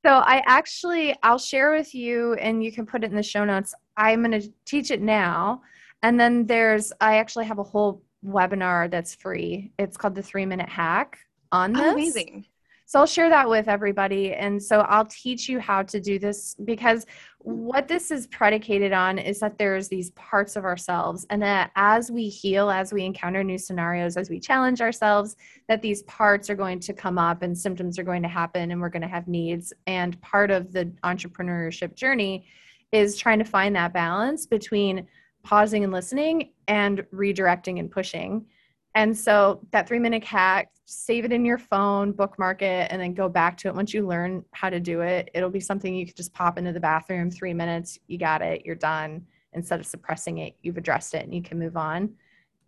So 0.04 0.12
I 0.12 0.42
actually 0.46 1.16
I'll 1.22 1.38
share 1.38 1.72
with 1.72 1.94
you 1.94 2.34
and 2.34 2.62
you 2.62 2.72
can 2.72 2.86
put 2.86 3.04
it 3.04 3.10
in 3.10 3.16
the 3.16 3.22
show 3.22 3.44
notes. 3.44 3.74
I'm 3.96 4.22
going 4.22 4.40
to 4.40 4.52
teach 4.64 4.90
it 4.90 5.00
now 5.00 5.62
and 6.02 6.18
then 6.18 6.46
there's, 6.46 6.92
I 7.00 7.18
actually 7.18 7.46
have 7.46 7.58
a 7.58 7.64
whole 7.64 8.02
webinar 8.24 8.90
that's 8.90 9.14
free. 9.14 9.72
It's 9.78 9.96
called 9.96 10.14
the 10.14 10.22
three 10.22 10.46
minute 10.46 10.68
hack 10.68 11.18
on 11.50 11.72
this. 11.72 11.92
Amazing. 11.92 12.46
So 12.92 12.98
I'll 12.98 13.06
share 13.06 13.30
that 13.30 13.48
with 13.48 13.68
everybody. 13.68 14.34
And 14.34 14.62
so 14.62 14.80
I'll 14.80 15.06
teach 15.06 15.48
you 15.48 15.58
how 15.58 15.82
to 15.84 15.98
do 15.98 16.18
this 16.18 16.54
because 16.62 17.06
what 17.38 17.88
this 17.88 18.10
is 18.10 18.26
predicated 18.26 18.92
on 18.92 19.18
is 19.18 19.40
that 19.40 19.56
there's 19.56 19.88
these 19.88 20.10
parts 20.10 20.56
of 20.56 20.66
ourselves 20.66 21.24
and 21.30 21.40
that 21.40 21.70
as 21.74 22.10
we 22.10 22.28
heal, 22.28 22.68
as 22.70 22.92
we 22.92 23.04
encounter 23.04 23.42
new 23.42 23.56
scenarios, 23.56 24.18
as 24.18 24.28
we 24.28 24.38
challenge 24.38 24.82
ourselves, 24.82 25.36
that 25.68 25.80
these 25.80 26.02
parts 26.02 26.50
are 26.50 26.54
going 26.54 26.80
to 26.80 26.92
come 26.92 27.16
up 27.16 27.40
and 27.40 27.56
symptoms 27.56 27.98
are 27.98 28.04
going 28.04 28.22
to 28.24 28.28
happen 28.28 28.70
and 28.70 28.78
we're 28.78 28.90
going 28.90 29.00
to 29.00 29.08
have 29.08 29.26
needs. 29.26 29.72
And 29.86 30.20
part 30.20 30.50
of 30.50 30.70
the 30.70 30.92
entrepreneurship 31.02 31.94
journey 31.94 32.44
is 32.92 33.16
trying 33.16 33.38
to 33.38 33.44
find 33.46 33.74
that 33.74 33.94
balance 33.94 34.44
between 34.44 35.06
pausing 35.42 35.84
and 35.84 35.92
listening 35.92 36.52
and 36.68 37.04
redirecting 37.12 37.78
and 37.78 37.90
pushing. 37.90 38.46
And 38.94 39.16
so 39.16 39.60
that 39.70 39.88
three 39.88 39.98
minute 39.98 40.24
hack, 40.24 40.70
save 40.84 41.24
it 41.24 41.32
in 41.32 41.44
your 41.44 41.58
phone, 41.58 42.12
bookmark 42.12 42.62
it, 42.62 42.88
and 42.90 43.00
then 43.00 43.14
go 43.14 43.28
back 43.28 43.56
to 43.58 43.68
it. 43.68 43.74
Once 43.74 43.94
you 43.94 44.06
learn 44.06 44.44
how 44.52 44.68
to 44.68 44.80
do 44.80 45.00
it, 45.00 45.30
it'll 45.34 45.50
be 45.50 45.60
something 45.60 45.94
you 45.94 46.06
could 46.06 46.16
just 46.16 46.34
pop 46.34 46.58
into 46.58 46.72
the 46.72 46.80
bathroom, 46.80 47.30
three 47.30 47.54
minutes, 47.54 47.98
you 48.06 48.18
got 48.18 48.42
it, 48.42 48.62
you're 48.66 48.74
done. 48.74 49.26
Instead 49.54 49.80
of 49.80 49.86
suppressing 49.86 50.38
it, 50.38 50.56
you've 50.62 50.78
addressed 50.78 51.14
it 51.14 51.24
and 51.24 51.34
you 51.34 51.42
can 51.42 51.58
move 51.58 51.76
on. 51.76 52.14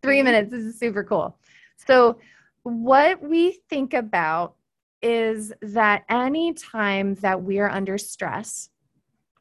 Three 0.02 0.22
minutes 0.22 0.50
this 0.50 0.64
is 0.64 0.78
super 0.78 1.02
cool. 1.02 1.38
So, 1.76 2.18
what 2.62 3.22
we 3.22 3.58
think 3.68 3.92
about 3.92 4.54
is 5.02 5.52
that 5.60 6.04
any 6.08 6.54
time 6.54 7.14
that 7.16 7.42
we're 7.42 7.68
under 7.68 7.98
stress, 7.98 8.70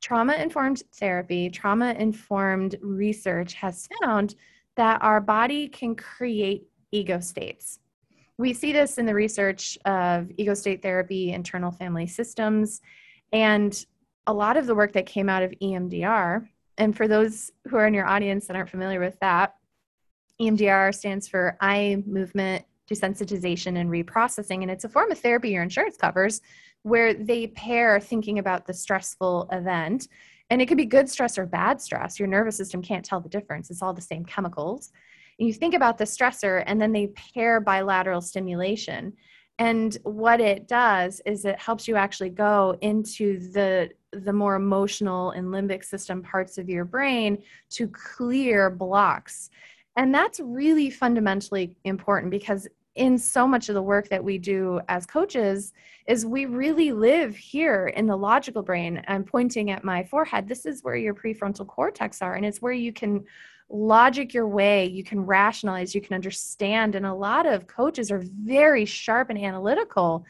trauma 0.04 0.34
informed 0.34 0.84
therapy, 0.96 1.50
trauma 1.50 1.94
informed 1.94 2.76
research 2.82 3.54
has 3.54 3.88
found 4.02 4.36
that 4.76 5.02
our 5.02 5.22
body 5.22 5.70
can 5.70 5.96
create 5.96 6.68
ego 6.92 7.22
states. 7.22 7.80
We 8.38 8.54
see 8.54 8.74
this 8.74 8.98
in 8.98 9.06
the 9.06 9.14
research 9.14 9.78
of 9.86 10.30
ego 10.36 10.56
state 10.56 10.82
therapy, 10.82 11.32
internal 11.32 11.72
family 11.72 12.06
systems, 12.06 12.82
and 13.32 13.86
a 14.28 14.34
lot 14.34 14.58
of 14.58 14.68
the 14.68 14.76
work 14.76 14.92
that 14.92 15.06
came 15.06 15.30
out 15.30 15.42
of 15.42 15.54
EMDR. 15.62 16.50
And 16.78 16.98
for 16.98 17.08
those 17.08 17.52
who 17.70 17.78
are 17.78 17.88
in 17.88 17.94
your 17.94 18.08
audience 18.08 18.48
that 18.48 18.58
aren't 18.58 18.70
familiar 18.70 19.00
with 19.00 19.18
that, 19.22 19.56
EMDR 20.42 20.94
stands 20.94 21.30
for 21.30 21.58
eye 21.62 22.04
movement 22.06 22.66
desensitization 22.92 23.80
and 23.80 23.90
reprocessing, 23.90 24.64
and 24.64 24.70
it's 24.70 24.84
a 24.84 24.90
form 24.90 25.12
of 25.12 25.18
therapy 25.18 25.52
your 25.52 25.64
insurance 25.64 25.96
covers 25.96 26.42
where 26.84 27.14
they 27.14 27.48
pair 27.48 28.00
thinking 28.00 28.40
about 28.40 28.68
the 28.68 28.74
stressful 28.74 29.50
event. 29.52 30.08
And 30.50 30.62
it 30.62 30.68
could 30.68 30.78
be 30.78 30.86
good 30.86 31.10
stress 31.10 31.38
or 31.38 31.46
bad 31.46 31.82
stress. 31.82 32.20
Your 32.20 32.28
nervous 32.28 32.58
system 32.58 32.82
can't 32.82 33.04
tell 33.04 33.20
the 33.20 33.30
difference. 33.30 33.72
It's 33.72 33.82
all 33.82 33.94
the 33.94 34.02
same 34.02 34.26
chemicals. 34.26 34.92
And 35.40 35.48
you 35.48 35.54
think 35.54 35.74
about 35.74 35.98
the 35.98 36.04
stressor, 36.04 36.64
and 36.68 36.80
then 36.80 36.92
they 36.92 37.08
pair 37.08 37.60
bilateral 37.60 38.22
stimulation. 38.22 39.14
And 39.60 39.98
what 40.04 40.42
it 40.42 40.68
does 40.68 41.22
is 41.26 41.46
it 41.46 41.60
helps 41.60 41.88
you 41.88 41.96
actually 41.96 42.30
go 42.30 42.78
into 42.82 43.52
the 43.52 43.90
the 44.12 44.34
more 44.34 44.56
emotional 44.56 45.32
and 45.32 45.48
limbic 45.48 45.84
system 45.84 46.22
parts 46.22 46.60
of 46.60 46.70
your 46.70 46.86
brain 46.86 47.42
to 47.72 47.88
clear 47.88 48.70
blocks. 48.70 49.50
And 49.96 50.14
that's 50.14 50.40
really 50.40 50.92
fundamentally 50.92 51.76
important 51.84 52.30
because 52.30 52.68
in 52.96 53.18
so 53.18 53.48
much 53.48 53.70
of 53.70 53.76
the 53.76 53.82
work 53.82 54.10
that 54.10 54.24
we 54.24 54.38
do 54.38 54.80
as 54.88 55.06
coaches 55.06 55.74
is 56.08 56.26
we 56.26 56.46
really 56.46 56.92
live 56.92 57.36
here 57.36 57.88
in 57.88 58.06
the 58.06 58.16
logical 58.16 58.62
brain. 58.62 59.02
I'm 59.08 59.24
pointing 59.24 59.72
at 59.72 59.84
my 59.84 60.04
forehead. 60.04 60.48
This 60.48 60.66
is 60.66 60.84
where 60.84 60.96
your 60.96 61.14
prefrontal 61.14 61.68
cortex 61.68 62.22
are 62.22 62.36
and 62.36 62.46
it's 62.46 62.62
where 62.62 62.74
you 62.74 62.94
can 62.94 63.26
logic 63.70 64.34
your 64.34 64.48
way. 64.48 64.86
You 64.86 65.04
can 65.04 65.26
rationalize. 65.26 65.96
You 65.96 66.02
can 66.02 66.14
understand. 66.14 66.96
And 66.96 67.06
a 67.06 67.14
lot 67.14 67.46
of 67.46 67.68
coaches 67.68 68.12
are 68.12 68.24
very 68.44 68.86
sharp 68.86 69.30
and 69.30 69.40
analytical. 69.40 70.26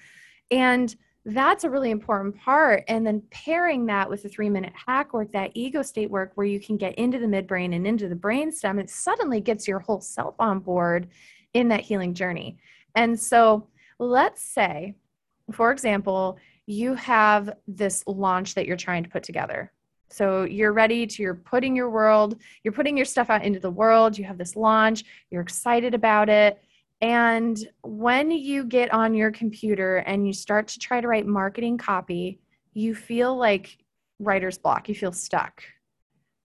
And 0.51 0.95
that's 1.25 1.63
a 1.63 1.69
really 1.69 1.91
important 1.91 2.37
part. 2.37 2.83
And 2.87 3.05
then 3.05 3.23
pairing 3.31 3.85
that 3.87 4.09
with 4.09 4.23
the 4.23 4.29
three 4.29 4.49
minute 4.49 4.73
hack 4.85 5.13
work 5.13 5.31
that 5.31 5.51
ego 5.53 5.81
state 5.81 6.09
work 6.09 6.31
where 6.35 6.47
you 6.47 6.59
can 6.59 6.77
get 6.77 6.95
into 6.95 7.17
the 7.17 7.25
midbrain 7.25 7.75
and 7.75 7.87
into 7.87 8.07
the 8.07 8.15
brain 8.15 8.51
stem 8.51 8.77
it 8.77 8.89
suddenly 8.89 9.39
gets 9.39 9.67
your 9.67 9.79
whole 9.79 10.01
self 10.01 10.35
on 10.37 10.59
board 10.59 11.07
in 11.53 11.67
that 11.69 11.81
healing 11.81 12.13
journey. 12.13 12.57
And 12.95 13.19
so 13.19 13.67
let's 13.99 14.41
say, 14.41 14.95
for 15.51 15.71
example, 15.71 16.37
you 16.65 16.93
have 16.95 17.57
this 17.67 18.03
launch 18.07 18.55
that 18.55 18.65
you're 18.65 18.77
trying 18.77 19.03
to 19.03 19.09
put 19.09 19.23
together. 19.23 19.71
So 20.09 20.43
you're 20.43 20.73
ready 20.73 21.07
to, 21.07 21.23
you're 21.23 21.33
putting 21.33 21.75
your 21.75 21.89
world, 21.89 22.39
you're 22.63 22.73
putting 22.73 22.95
your 22.95 23.05
stuff 23.05 23.29
out 23.29 23.43
into 23.43 23.59
the 23.59 23.71
world. 23.71 24.17
You 24.17 24.25
have 24.25 24.37
this 24.37 24.55
launch, 24.55 25.03
you're 25.31 25.41
excited 25.41 25.93
about 25.93 26.29
it. 26.29 26.61
And 27.01 27.57
when 27.81 28.31
you 28.31 28.63
get 28.63 28.93
on 28.93 29.13
your 29.13 29.31
computer 29.31 29.97
and 29.97 30.25
you 30.25 30.31
start 30.31 30.67
to 30.69 30.79
try 30.79 31.01
to 31.01 31.07
write 31.07 31.25
marketing 31.25 31.77
copy, 31.77 32.39
you 32.73 32.95
feel 32.95 33.35
like 33.35 33.77
writer's 34.19 34.57
block, 34.57 34.87
you 34.87 34.95
feel 34.95 35.11
stuck. 35.11 35.63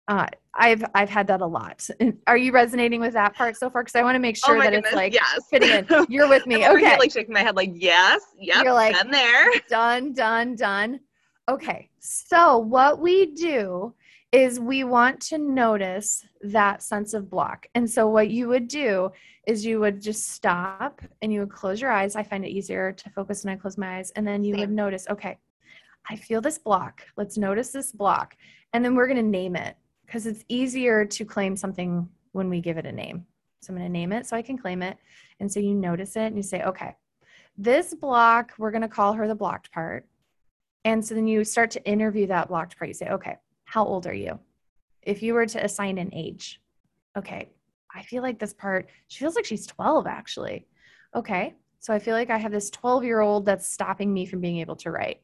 Uh, 0.08 0.28
I've 0.56 0.84
I've 0.94 1.10
had 1.10 1.28
that 1.28 1.42
a 1.42 1.46
lot. 1.46 1.88
Are 2.28 2.38
you 2.38 2.52
resonating 2.52 3.00
with 3.00 3.14
that 3.14 3.36
part 3.36 3.56
so 3.58 3.70
far? 3.70 3.84
Because 3.84 3.96
I 3.96 4.04
want 4.04 4.16
to 4.16 4.20
make 4.20 4.38
Oh 4.44 4.48
sure 4.48 4.58
my 4.58 4.66
that 4.66 4.72
goodness, 4.72 4.92
it's 4.92 4.96
like 4.96 5.14
yes. 5.14 5.42
fitting 5.50 5.70
in. 5.70 6.06
You're 6.10 6.28
with 6.28 6.46
me, 6.46 6.68
okay? 6.68 6.98
like 6.98 7.12
shaking 7.12 7.34
my 7.34 7.40
head, 7.42 7.56
like 7.56 7.72
yes, 7.74 8.22
yep, 8.38 8.64
You're 8.64 8.74
like- 8.74 8.96
been 9.02 9.12
there. 9.12 9.50
done, 9.70 10.14
done, 10.14 10.56
done. 10.56 11.00
Okay, 11.50 11.90
so 12.00 12.58
what 12.58 13.00
we 13.00 13.28
do 13.28 13.94
is 14.32 14.60
we 14.60 14.84
want 14.84 15.20
to 15.22 15.38
notice 15.38 16.26
that 16.42 16.82
sense 16.82 17.14
of 17.14 17.30
block. 17.30 17.68
And 17.76 17.90
so 17.90 18.08
what 18.08 18.30
you 18.30 18.48
would 18.48 18.68
do 18.68 19.12
is 19.46 19.64
you 19.66 19.80
would 19.80 20.02
just 20.02 20.30
stop 20.30 21.02
and 21.22 21.32
you 21.32 21.42
would 21.42 21.52
close 21.52 21.80
your 21.80 21.92
eyes. 21.92 22.16
I 22.16 22.24
find 22.24 22.44
it 22.44 22.50
easier 22.50 22.92
to 22.94 23.10
focus 23.12 23.44
when 23.44 23.54
I 23.54 23.58
close 23.58 23.78
my 23.78 23.98
eyes. 23.98 24.12
And 24.16 24.26
then 24.26 24.44
you 24.44 24.56
would 24.58 24.72
notice, 24.72 25.06
okay, 25.10 25.38
I 26.10 26.16
feel 26.16 26.42
this 26.42 26.58
block. 26.58 27.06
Let's 27.16 27.38
notice 27.38 27.70
this 27.72 27.92
block. 27.92 28.36
And 28.74 28.84
then 28.84 28.96
we're 28.96 29.06
going 29.06 29.18
to 29.18 29.24
name 29.24 29.56
it 29.56 29.76
because 30.06 30.26
it's 30.26 30.44
easier 30.48 31.06
to 31.06 31.26
claim 31.26 31.56
something 31.56 32.08
when 32.32 32.50
we 32.50 32.62
give 32.62 32.78
it 32.78 32.86
a 32.86 32.92
name. 32.92 33.26
So 33.62 33.72
I'm 33.72 33.78
going 33.78 33.88
to 33.88 33.92
name 33.92 34.12
it 34.12 34.26
so 34.26 34.36
I 34.36 34.42
can 34.42 34.58
claim 34.58 34.82
it. 34.82 34.98
And 35.40 35.52
so 35.52 35.60
you 35.60 35.74
notice 35.74 36.16
it 36.16 36.26
and 36.26 36.38
you 36.38 36.44
say, 36.44 36.64
okay, 36.64 36.96
this 37.58 37.94
block, 37.94 38.54
we're 38.58 38.72
going 38.72 38.82
to 38.82 38.88
call 38.88 39.14
her 39.14 39.28
the 39.28 39.36
blocked 39.36 39.72
part. 39.72 40.08
And 40.86 41.04
so 41.06 41.16
then 41.16 41.28
you 41.28 41.44
start 41.44 41.72
to 41.72 41.86
interview 41.86 42.28
that 42.28 42.50
blocked 42.50 42.78
part. 42.78 42.90
You 42.90 42.94
say, 42.94 43.10
okay, 43.10 43.38
how 43.66 43.86
old 43.86 44.06
are 44.06 44.14
you? 44.14 44.40
If 45.02 45.24
you 45.24 45.34
were 45.34 45.46
to 45.46 45.64
assign 45.64 45.98
an 45.98 46.14
age, 46.14 46.62
okay, 47.18 47.50
I 47.94 48.04
feel 48.04 48.24
like 48.24 48.40
this 48.40 48.54
part, 48.54 48.90
she 49.08 49.20
feels 49.20 49.36
like 49.36 49.46
she's 49.46 49.68
12 49.68 50.08
actually. 50.08 50.68
Okay, 51.16 51.54
so 51.80 51.94
I 51.94 52.00
feel 52.00 52.16
like 52.16 52.30
I 52.30 52.38
have 52.38 52.52
this 52.52 52.70
12 52.72 53.04
year 53.04 53.22
old 53.22 53.46
that's 53.46 53.68
stopping 53.68 54.14
me 54.14 54.26
from 54.26 54.42
being 54.42 54.60
able 54.60 54.76
to 54.78 54.92
write. 54.92 55.22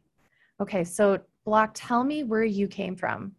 Okay, 0.61 0.83
so 0.83 1.19
block, 1.45 1.71
tell 1.73 2.03
me 2.03 2.23
where 2.23 2.43
you 2.43 2.67
came 2.67 2.95
from. 2.95 3.33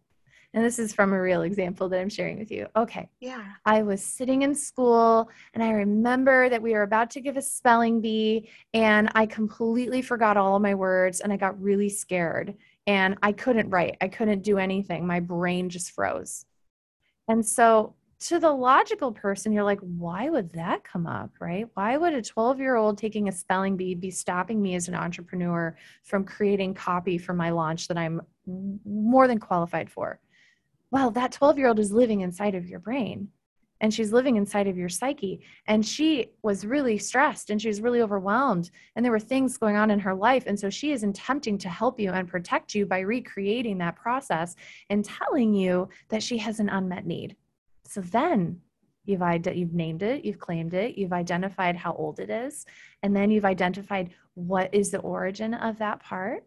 And 0.53 0.65
this 0.65 0.79
is 0.79 0.93
from 0.93 1.13
a 1.13 1.21
real 1.21 1.43
example 1.43 1.87
that 1.89 1.99
I'm 1.99 2.09
sharing 2.09 2.37
with 2.37 2.51
you. 2.51 2.67
Okay, 2.75 3.09
Yeah. 3.21 3.43
I 3.65 3.83
was 3.83 4.03
sitting 4.03 4.41
in 4.41 4.53
school 4.53 5.29
and 5.53 5.63
I 5.63 5.71
remember 5.71 6.49
that 6.49 6.61
we 6.61 6.73
were 6.73 6.81
about 6.81 7.09
to 7.11 7.21
give 7.21 7.37
a 7.37 7.41
spelling 7.41 8.01
bee 8.01 8.49
and 8.73 9.09
I 9.15 9.27
completely 9.27 10.01
forgot 10.01 10.35
all 10.35 10.57
of 10.57 10.61
my 10.61 10.75
words 10.75 11.21
and 11.21 11.31
I 11.31 11.37
got 11.37 11.61
really 11.61 11.87
scared 11.87 12.55
and 12.85 13.17
I 13.23 13.31
couldn't 13.31 13.69
write. 13.69 13.95
I 14.01 14.09
couldn't 14.09 14.41
do 14.41 14.57
anything. 14.57 15.07
My 15.07 15.21
brain 15.21 15.69
just 15.69 15.91
froze. 15.91 16.45
And 17.29 17.45
so 17.45 17.95
to 18.21 18.37
the 18.37 18.51
logical 18.51 19.11
person, 19.13 19.53
you're 19.53 19.63
like, 19.63 19.79
why 19.79 20.29
would 20.29 20.51
that 20.53 20.83
come 20.83 21.07
up, 21.07 21.31
right? 21.39 21.67
Why 21.75 21.95
would 21.95 22.13
a 22.13 22.21
12 22.21 22.59
year 22.59 22.75
old 22.75 22.97
taking 22.97 23.29
a 23.29 23.31
spelling 23.31 23.77
bee 23.77 23.95
be 23.95 24.11
stopping 24.11 24.61
me 24.61 24.75
as 24.75 24.89
an 24.89 24.95
entrepreneur 24.95 25.77
from 26.03 26.25
creating 26.25 26.73
copy 26.73 27.17
for 27.17 27.33
my 27.33 27.51
launch 27.51 27.87
that 27.87 27.97
I'm 27.97 28.21
more 28.45 29.27
than 29.29 29.39
qualified 29.39 29.89
for? 29.89 30.19
Well, 30.91 31.09
that 31.11 31.31
12 31.31 31.57
year 31.57 31.67
old 31.67 31.79
is 31.79 31.91
living 31.91 32.21
inside 32.21 32.53
of 32.53 32.67
your 32.67 32.79
brain 32.79 33.29
and 33.81 33.93
she's 33.93 34.13
living 34.13 34.35
inside 34.35 34.67
of 34.67 34.77
your 34.77 34.89
psyche. 34.89 35.41
And 35.65 35.85
she 35.85 36.27
was 36.43 36.65
really 36.65 36.97
stressed 36.97 37.49
and 37.49 37.61
she 37.61 37.67
was 37.67 37.81
really 37.81 38.01
overwhelmed. 38.01 38.69
And 38.95 39.03
there 39.03 39.11
were 39.11 39.19
things 39.19 39.57
going 39.57 39.75
on 39.75 39.89
in 39.89 39.99
her 39.99 40.13
life. 40.13 40.43
And 40.45 40.59
so 40.59 40.69
she 40.69 40.91
is 40.91 41.03
attempting 41.03 41.57
to 41.59 41.69
help 41.69 41.99
you 41.99 42.11
and 42.11 42.27
protect 42.27 42.75
you 42.75 42.85
by 42.85 42.99
recreating 42.99 43.79
that 43.79 43.95
process 43.95 44.55
and 44.89 45.03
telling 45.03 45.53
you 45.53 45.89
that 46.09 46.21
she 46.21 46.37
has 46.37 46.59
an 46.59 46.69
unmet 46.69 47.05
need. 47.05 47.35
So 47.87 48.01
then 48.01 48.61
you've, 49.05 49.21
you've 49.55 49.73
named 49.73 50.03
it, 50.03 50.23
you've 50.23 50.39
claimed 50.39 50.73
it, 50.73 50.97
you've 50.97 51.13
identified 51.13 51.75
how 51.75 51.93
old 51.93 52.19
it 52.19 52.29
is, 52.29 52.65
and 53.01 53.15
then 53.15 53.31
you've 53.31 53.45
identified 53.45 54.11
what 54.35 54.73
is 54.73 54.91
the 54.91 54.99
origin 54.99 55.55
of 55.55 55.79
that 55.79 56.01
part. 56.01 56.45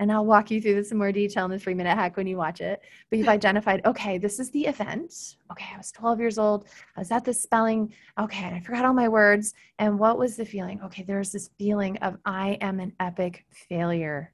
And 0.00 0.12
I'll 0.12 0.24
walk 0.24 0.50
you 0.50 0.60
through 0.60 0.76
this 0.76 0.92
in 0.92 0.98
more 0.98 1.10
detail 1.10 1.44
in 1.44 1.50
the 1.50 1.58
three 1.58 1.74
minute 1.74 1.96
hack 1.96 2.16
when 2.16 2.26
you 2.26 2.36
watch 2.36 2.60
it. 2.60 2.80
But 3.10 3.18
you've 3.18 3.28
identified, 3.38 3.84
okay, 3.84 4.18
this 4.18 4.38
is 4.38 4.50
the 4.50 4.66
event. 4.66 5.36
Okay, 5.50 5.66
I 5.74 5.76
was 5.76 5.90
12 5.90 6.20
years 6.20 6.38
old. 6.38 6.66
I 6.96 7.00
was 7.00 7.10
at 7.10 7.24
this 7.24 7.42
spelling. 7.42 7.92
Okay, 8.18 8.44
and 8.44 8.54
I 8.54 8.60
forgot 8.60 8.84
all 8.84 8.94
my 8.94 9.08
words. 9.08 9.54
And 9.78 9.98
what 9.98 10.18
was 10.18 10.36
the 10.36 10.44
feeling? 10.44 10.80
Okay, 10.84 11.02
there's 11.02 11.32
this 11.32 11.50
feeling 11.58 11.96
of 11.98 12.16
I 12.24 12.58
am 12.60 12.78
an 12.78 12.92
epic 13.00 13.44
failure. 13.50 14.32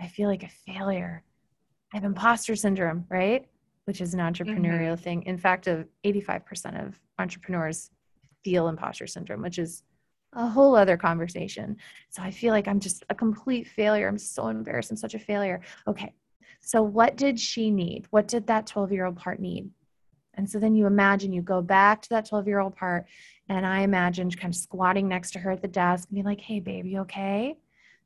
I 0.00 0.06
feel 0.06 0.28
like 0.28 0.44
a 0.44 0.48
failure. 0.48 1.24
I 1.92 1.96
have 1.96 2.04
imposter 2.04 2.54
syndrome, 2.54 3.04
right? 3.08 3.46
Which 3.86 4.00
is 4.00 4.14
an 4.14 4.20
entrepreneurial 4.20 4.92
mm-hmm. 4.92 5.02
thing. 5.02 5.22
In 5.24 5.38
fact, 5.38 5.66
of 5.66 5.88
85% 6.04 6.86
of 6.86 7.00
entrepreneurs 7.18 7.90
feel 8.44 8.68
imposter 8.68 9.06
syndrome, 9.06 9.42
which 9.42 9.58
is 9.58 9.82
a 10.32 10.46
whole 10.46 10.76
other 10.76 10.96
conversation. 10.96 11.76
So 12.10 12.22
I 12.22 12.30
feel 12.30 12.52
like 12.52 12.68
I'm 12.68 12.80
just 12.80 13.04
a 13.10 13.14
complete 13.14 13.66
failure. 13.68 14.08
I'm 14.08 14.18
so 14.18 14.48
embarrassed. 14.48 14.90
I'm 14.90 14.96
such 14.96 15.14
a 15.14 15.18
failure. 15.18 15.60
Okay. 15.86 16.12
So 16.60 16.82
what 16.82 17.16
did 17.16 17.38
she 17.38 17.70
need? 17.70 18.06
What 18.10 18.28
did 18.28 18.46
that 18.46 18.66
12 18.66 18.92
year 18.92 19.06
old 19.06 19.16
part 19.16 19.40
need? 19.40 19.70
And 20.34 20.48
so 20.48 20.58
then 20.58 20.74
you 20.74 20.86
imagine 20.86 21.32
you 21.32 21.42
go 21.42 21.60
back 21.60 22.02
to 22.02 22.08
that 22.10 22.28
12 22.28 22.46
year 22.46 22.60
old 22.60 22.76
part. 22.76 23.06
And 23.48 23.66
I 23.66 23.80
imagine 23.80 24.30
kind 24.30 24.52
of 24.52 24.58
squatting 24.58 25.08
next 25.08 25.32
to 25.32 25.38
her 25.38 25.50
at 25.50 25.62
the 25.62 25.68
desk 25.68 26.08
and 26.08 26.16
be 26.16 26.22
like, 26.22 26.40
hey, 26.40 26.60
baby, 26.60 26.98
okay? 26.98 27.56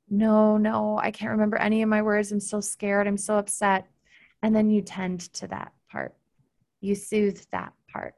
No, 0.09 0.57
no, 0.57 0.99
I 0.99 1.11
can't 1.11 1.33
remember 1.33 1.57
any 1.57 1.83
of 1.83 1.89
my 1.89 2.03
words. 2.03 2.33
I'm 2.33 2.41
so 2.41 2.61
scared. 2.61 3.07
I'm 3.07 3.19
so 3.19 3.37
upset. 3.37 3.87
And 4.43 4.55
then 4.55 4.71
you 4.71 4.83
tend 4.83 5.21
to 5.35 5.47
that 5.49 5.73
part. 5.91 6.15
You 6.81 6.95
soothe 6.95 7.41
that 7.51 7.73
part. 7.93 8.15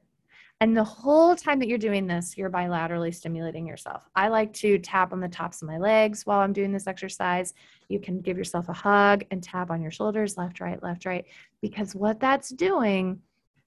And 0.65 0.75
the 0.75 0.83
whole 0.83 1.37
time 1.37 1.59
that 1.59 1.69
you're 1.69 1.77
doing 1.77 2.07
this, 2.07 2.39
you're 2.39 2.49
bilaterally 2.49 3.15
stimulating 3.15 3.67
yourself. 3.67 4.09
I 4.17 4.29
like 4.29 4.51
to 4.55 4.79
tap 4.79 5.13
on 5.13 5.21
the 5.21 5.29
tops 5.29 5.61
of 5.61 5.69
my 5.69 5.77
legs 5.77 6.25
while 6.25 6.41
I'm 6.41 6.55
doing 6.55 6.73
this 6.73 6.87
exercise. 6.87 7.53
You 7.91 8.01
can 8.01 8.23
give 8.23 8.39
yourself 8.39 8.71
a 8.71 8.73
hug 8.73 9.25
and 9.31 9.43
tap 9.43 9.71
on 9.71 9.83
your 9.83 9.91
shoulders, 9.91 10.39
left, 10.39 10.61
right, 10.61 10.83
left, 10.83 11.05
right, 11.05 11.27
because 11.61 11.95
what 11.95 12.19
that's 12.19 12.49
doing 12.49 13.21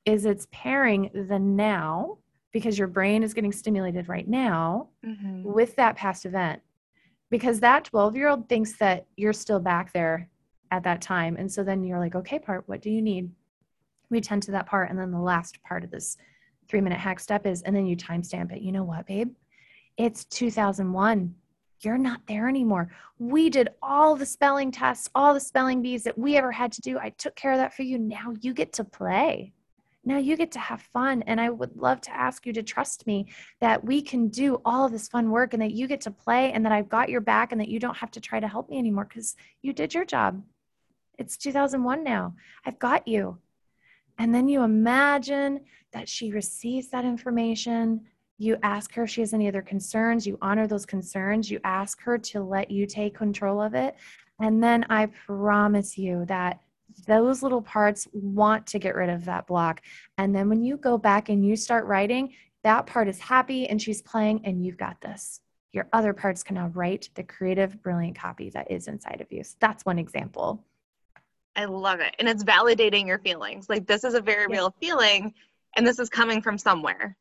is 0.05 0.25
it's 0.25 0.47
pairing 0.51 1.11
the 1.13 1.37
now, 1.37 2.17
because 2.51 2.79
your 2.79 2.87
brain 2.87 3.21
is 3.21 3.35
getting 3.35 3.51
stimulated 3.51 4.09
right 4.09 4.27
now 4.27 4.89
Mhm. 5.05 5.43
with 5.43 5.75
that 5.75 5.97
past 5.97 6.25
event. 6.25 6.63
Because 7.29 7.59
that 7.59 7.83
12 7.85 8.15
year 8.15 8.27
old 8.27 8.49
thinks 8.49 8.75
that 8.79 9.05
you're 9.15 9.33
still 9.33 9.59
back 9.59 9.93
there 9.93 10.31
at 10.71 10.81
that 10.85 11.03
time. 11.03 11.35
And 11.37 11.51
so 11.51 11.63
then 11.63 11.83
you're 11.83 11.99
like, 11.99 12.15
okay, 12.15 12.39
part, 12.39 12.67
what 12.67 12.81
do 12.81 12.89
you 12.89 13.03
need? 13.03 13.29
We 14.09 14.19
tend 14.19 14.41
to 14.43 14.51
that 14.53 14.65
part. 14.65 14.89
And 14.89 14.97
then 14.97 15.11
the 15.11 15.19
last 15.19 15.61
part 15.61 15.83
of 15.83 15.91
this 15.91 16.17
three 16.67 16.81
minute 16.81 16.99
hack 16.99 17.19
step 17.19 17.45
is, 17.45 17.61
and 17.63 17.75
then 17.75 17.85
you 17.85 17.95
timestamp 17.95 18.51
it. 18.51 18.61
You 18.61 18.71
know 18.71 18.83
what, 18.83 19.05
babe? 19.07 19.33
It's 19.97 20.25
2001. 20.25 21.35
You're 21.81 21.97
not 21.97 22.21
there 22.27 22.47
anymore. 22.47 22.89
We 23.19 23.49
did 23.49 23.69
all 23.81 24.15
the 24.15 24.25
spelling 24.25 24.71
tests, 24.71 25.09
all 25.13 25.33
the 25.33 25.39
spelling 25.39 25.81
bees 25.81 26.03
that 26.03 26.17
we 26.17 26.35
ever 26.35 26.51
had 26.51 26.71
to 26.73 26.81
do. 26.81 26.97
I 26.97 27.09
took 27.09 27.35
care 27.35 27.51
of 27.51 27.59
that 27.59 27.73
for 27.73 27.83
you. 27.83 27.99
Now 27.99 28.33
you 28.41 28.53
get 28.53 28.73
to 28.73 28.83
play. 28.83 29.53
Now 30.03 30.17
you 30.17 30.37
get 30.37 30.51
to 30.53 30.59
have 30.59 30.81
fun. 30.81 31.21
And 31.23 31.39
I 31.39 31.49
would 31.49 31.75
love 31.75 32.01
to 32.01 32.15
ask 32.15 32.45
you 32.45 32.53
to 32.53 32.63
trust 32.63 33.05
me 33.05 33.27
that 33.59 33.83
we 33.83 34.01
can 34.01 34.29
do 34.29 34.61
all 34.65 34.85
of 34.85 34.91
this 34.91 35.07
fun 35.07 35.29
work 35.29 35.53
and 35.53 35.61
that 35.61 35.73
you 35.73 35.87
get 35.87 36.01
to 36.01 36.11
play 36.11 36.51
and 36.51 36.65
that 36.65 36.71
I've 36.71 36.89
got 36.89 37.09
your 37.09 37.21
back 37.21 37.51
and 37.51 37.61
that 37.61 37.69
you 37.69 37.79
don't 37.79 37.97
have 37.97 38.11
to 38.11 38.21
try 38.21 38.39
to 38.39 38.47
help 38.47 38.69
me 38.69 38.77
anymore 38.77 39.05
because 39.05 39.35
you 39.61 39.73
did 39.73 39.93
your 39.93 40.05
job. 40.05 40.41
It's 41.19 41.37
2001 41.37 42.03
now. 42.03 42.35
I've 42.65 42.79
got 42.79 43.07
you. 43.07 43.39
And 44.17 44.33
then 44.33 44.47
you 44.47 44.63
imagine 44.63 45.61
that 45.93 46.09
she 46.09 46.31
receives 46.31 46.89
that 46.89 47.05
information. 47.05 48.01
You 48.37 48.57
ask 48.63 48.93
her 48.93 49.03
if 49.03 49.09
she 49.09 49.21
has 49.21 49.33
any 49.33 49.47
other 49.47 49.61
concerns. 49.61 50.25
You 50.25 50.37
honor 50.41 50.67
those 50.67 50.85
concerns. 50.85 51.49
You 51.49 51.59
ask 51.63 52.01
her 52.01 52.17
to 52.17 52.41
let 52.41 52.69
you 52.71 52.85
take 52.85 53.15
control 53.15 53.61
of 53.61 53.73
it. 53.73 53.95
And 54.39 54.63
then 54.63 54.85
I 54.89 55.07
promise 55.07 55.97
you 55.97 56.25
that 56.25 56.61
those 57.05 57.43
little 57.43 57.61
parts 57.61 58.07
want 58.11 58.65
to 58.67 58.79
get 58.79 58.95
rid 58.95 59.09
of 59.09 59.25
that 59.25 59.47
block. 59.47 59.81
And 60.17 60.35
then 60.35 60.49
when 60.49 60.63
you 60.63 60.77
go 60.77 60.97
back 60.97 61.29
and 61.29 61.45
you 61.45 61.55
start 61.55 61.85
writing, 61.85 62.33
that 62.63 62.85
part 62.85 63.07
is 63.07 63.19
happy 63.19 63.67
and 63.67 63.81
she's 63.81 64.01
playing, 64.01 64.41
and 64.43 64.65
you've 64.65 64.77
got 64.77 64.99
this. 65.01 65.41
Your 65.73 65.87
other 65.93 66.13
parts 66.13 66.43
can 66.43 66.55
now 66.55 66.67
write 66.73 67.09
the 67.15 67.23
creative, 67.23 67.81
brilliant 67.83 68.17
copy 68.17 68.49
that 68.51 68.71
is 68.71 68.87
inside 68.87 69.21
of 69.21 69.31
you. 69.31 69.43
So 69.43 69.55
that's 69.59 69.85
one 69.85 69.99
example. 69.99 70.63
I 71.57 71.65
love 71.65 71.99
it. 71.99 72.15
And 72.19 72.29
it's 72.29 72.43
validating 72.43 73.07
your 73.07 73.19
feelings. 73.19 73.67
Like 73.67 73.85
this 73.87 74.03
is 74.03 74.13
a 74.13 74.21
very 74.21 74.45
Yeah. 74.49 74.55
real 74.57 74.75
feeling 74.79 75.33
and 75.75 75.85
this 75.85 75.99
is 75.99 76.09
coming 76.09 76.41
from 76.41 76.57
somewhere. 76.57 77.17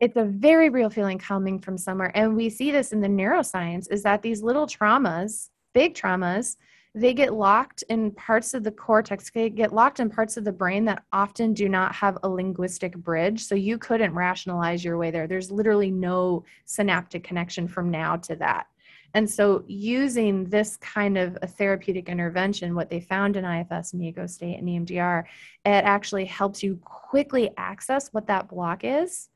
it's 0.00 0.16
a 0.16 0.24
very 0.24 0.68
real 0.68 0.90
feeling 0.90 1.16
coming 1.18 1.58
from 1.60 1.78
somewhere 1.78 2.10
and 2.16 2.34
we 2.36 2.48
see 2.50 2.70
this 2.72 2.92
in 2.92 3.00
the 3.00 3.06
neuroscience 3.08 3.86
is 3.90 4.02
that 4.02 4.20
these 4.20 4.42
little 4.42 4.66
traumas 4.66 5.48
big 5.74 5.94
traumas 5.94 6.56
they 6.94 7.14
get 7.14 7.32
locked 7.32 7.82
in 7.88 8.10
parts 8.10 8.52
of 8.54 8.64
the 8.64 8.70
cortex 8.72 9.30
they 9.30 9.48
get 9.48 9.72
locked 9.72 10.00
in 10.00 10.10
parts 10.10 10.36
of 10.36 10.42
the 10.44 10.50
brain 10.52 10.84
that 10.84 11.04
often 11.12 11.52
do 11.54 11.68
not 11.68 11.94
have 11.94 12.18
a 12.24 12.28
linguistic 12.28 12.96
bridge 12.96 13.44
so 13.44 13.54
you 13.54 13.78
couldn't 13.78 14.12
rationalize 14.14 14.84
your 14.84 14.98
way 14.98 15.10
there 15.12 15.28
there's 15.28 15.52
literally 15.52 15.90
no 15.90 16.42
synaptic 16.64 17.22
connection 17.22 17.68
from 17.68 17.88
now 17.90 18.16
to 18.16 18.34
that 18.34 18.66
and 19.14 19.28
so 19.28 19.62
using 19.66 20.44
this 20.44 20.76
kind 20.78 21.18
of 21.18 21.36
a 21.42 21.46
therapeutic 21.46 22.08
intervention 22.08 22.74
what 22.74 22.90
they 22.90 23.00
found 23.00 23.36
in 23.36 23.44
ifs 23.44 23.92
and 23.92 24.02
ego 24.02 24.26
state 24.26 24.58
and 24.58 24.68
emdr 24.68 25.24
it 25.64 25.84
actually 25.84 26.24
helps 26.24 26.62
you 26.62 26.76
quickly 26.82 27.50
access 27.56 28.08
what 28.12 28.26
that 28.26 28.48
block 28.48 28.84
is 28.84 29.28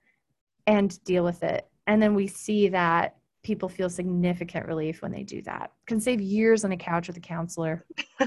and 0.66 1.02
deal 1.04 1.24
with 1.24 1.42
it. 1.42 1.66
And 1.86 2.02
then 2.02 2.14
we 2.14 2.26
see 2.26 2.68
that 2.68 3.16
people 3.44 3.68
feel 3.68 3.88
significant 3.88 4.66
relief 4.66 5.02
when 5.02 5.12
they 5.12 5.22
do 5.22 5.40
that. 5.42 5.70
Can 5.86 6.00
save 6.00 6.20
years 6.20 6.64
on 6.64 6.72
a 6.72 6.76
couch 6.76 7.06
with 7.06 7.16
a 7.16 7.20
counselor. 7.20 7.84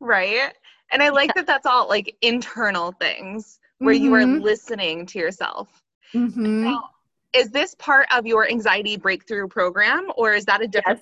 Right. 0.00 0.52
And 0.92 1.02
I 1.02 1.08
like 1.08 1.32
that 1.34 1.46
that's 1.46 1.64
all 1.64 1.88
like 1.88 2.16
internal 2.20 2.92
things 2.92 3.58
where 3.78 3.94
mm-hmm. 3.94 4.04
you 4.04 4.14
are 4.14 4.22
mm-hmm. 4.22 4.42
listening 4.42 5.06
to 5.06 5.18
yourself. 5.18 5.68
Mm-hmm. 6.12 6.64
Now, 6.64 6.90
is 7.34 7.50
this 7.50 7.74
part 7.76 8.06
of 8.12 8.26
your 8.26 8.48
anxiety 8.48 8.96
breakthrough 8.96 9.48
program 9.48 10.10
or 10.16 10.32
is 10.34 10.44
that 10.44 10.62
a 10.62 10.68
different? 10.68 11.00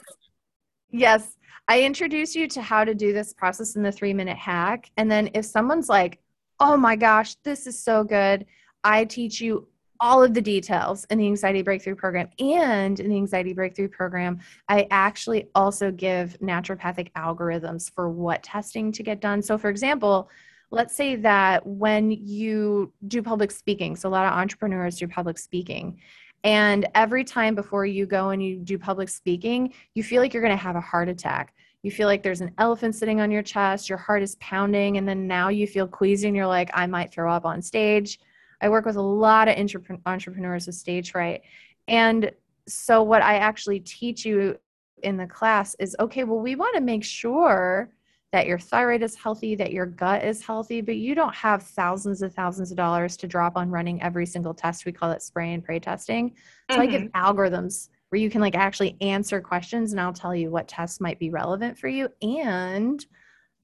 Yes. 0.90 1.22
yes. 1.22 1.36
I 1.68 1.82
introduce 1.82 2.34
you 2.34 2.48
to 2.48 2.62
how 2.62 2.84
to 2.84 2.94
do 2.94 3.12
this 3.12 3.32
process 3.32 3.76
in 3.76 3.82
the 3.82 3.92
three 3.92 4.12
minute 4.12 4.36
hack. 4.36 4.90
And 4.96 5.10
then 5.10 5.30
if 5.34 5.44
someone's 5.44 5.88
like, 5.88 6.18
oh 6.58 6.76
my 6.76 6.96
gosh, 6.96 7.36
this 7.44 7.66
is 7.66 7.78
so 7.78 8.04
good, 8.04 8.46
I 8.84 9.04
teach 9.04 9.40
you 9.40 9.68
all 10.02 10.24
of 10.24 10.34
the 10.34 10.42
details 10.42 11.06
in 11.10 11.18
the 11.18 11.26
anxiety 11.26 11.62
breakthrough 11.62 11.94
program 11.94 12.28
and 12.40 12.98
in 12.98 13.08
the 13.08 13.16
anxiety 13.16 13.52
breakthrough 13.52 13.88
program 13.88 14.40
i 14.68 14.84
actually 14.90 15.48
also 15.54 15.92
give 15.92 16.36
naturopathic 16.40 17.12
algorithms 17.12 17.88
for 17.94 18.10
what 18.10 18.42
testing 18.42 18.90
to 18.90 19.04
get 19.04 19.20
done 19.20 19.40
so 19.40 19.56
for 19.56 19.70
example 19.70 20.28
let's 20.72 20.96
say 20.96 21.14
that 21.14 21.64
when 21.64 22.10
you 22.10 22.92
do 23.06 23.22
public 23.22 23.52
speaking 23.52 23.94
so 23.94 24.08
a 24.08 24.10
lot 24.10 24.26
of 24.26 24.32
entrepreneurs 24.32 24.98
do 24.98 25.06
public 25.06 25.38
speaking 25.38 25.96
and 26.44 26.88
every 26.94 27.24
time 27.24 27.54
before 27.54 27.86
you 27.86 28.06
go 28.06 28.30
and 28.30 28.42
you 28.42 28.58
do 28.58 28.78
public 28.78 29.08
speaking 29.08 29.72
you 29.94 30.02
feel 30.02 30.20
like 30.20 30.32
you're 30.32 30.42
going 30.42 30.56
to 30.56 30.62
have 30.62 30.76
a 30.76 30.80
heart 30.80 31.08
attack 31.08 31.54
you 31.82 31.90
feel 31.90 32.06
like 32.06 32.22
there's 32.22 32.40
an 32.40 32.52
elephant 32.58 32.94
sitting 32.94 33.20
on 33.20 33.30
your 33.30 33.42
chest 33.42 33.88
your 33.88 33.98
heart 33.98 34.22
is 34.22 34.36
pounding 34.36 34.96
and 34.96 35.08
then 35.08 35.26
now 35.26 35.48
you 35.48 35.66
feel 35.66 35.86
queasy 35.86 36.26
and 36.26 36.36
you're 36.36 36.46
like 36.46 36.70
i 36.74 36.86
might 36.86 37.12
throw 37.12 37.32
up 37.32 37.44
on 37.44 37.60
stage 37.60 38.18
I 38.62 38.68
work 38.68 38.86
with 38.86 38.96
a 38.96 39.02
lot 39.02 39.48
of 39.48 39.58
entrepreneurs 40.06 40.66
with 40.66 40.76
stage 40.76 41.10
fright. 41.10 41.42
And 41.88 42.30
so, 42.68 43.02
what 43.02 43.22
I 43.22 43.38
actually 43.38 43.80
teach 43.80 44.24
you 44.24 44.56
in 45.02 45.16
the 45.16 45.26
class 45.26 45.74
is 45.80 45.96
okay, 45.98 46.22
well, 46.22 46.38
we 46.38 46.54
want 46.54 46.76
to 46.76 46.80
make 46.80 47.02
sure 47.02 47.90
that 48.32 48.46
your 48.46 48.58
thyroid 48.58 49.02
is 49.02 49.14
healthy, 49.14 49.54
that 49.54 49.72
your 49.72 49.84
gut 49.84 50.24
is 50.24 50.44
healthy, 50.44 50.80
but 50.80 50.96
you 50.96 51.14
don't 51.14 51.34
have 51.34 51.62
thousands 51.62 52.22
of 52.22 52.34
thousands 52.34 52.70
of 52.70 52.78
dollars 52.78 53.16
to 53.18 53.26
drop 53.26 53.56
on 53.56 53.70
running 53.70 54.00
every 54.02 54.24
single 54.24 54.54
test. 54.54 54.86
We 54.86 54.92
call 54.92 55.12
it 55.12 55.22
spray 55.22 55.52
and 55.52 55.62
pray 55.62 55.78
testing. 55.78 56.34
So, 56.70 56.78
mm-hmm. 56.78 56.82
I 56.82 56.86
give 56.86 57.02
algorithms 57.12 57.90
where 58.08 58.20
you 58.20 58.30
can 58.30 58.40
like 58.40 58.54
actually 58.54 58.96
answer 59.00 59.40
questions 59.40 59.92
and 59.92 60.00
I'll 60.00 60.12
tell 60.12 60.34
you 60.34 60.50
what 60.50 60.68
tests 60.68 61.00
might 61.00 61.18
be 61.18 61.30
relevant 61.30 61.78
for 61.78 61.88
you. 61.88 62.08
And 62.22 63.04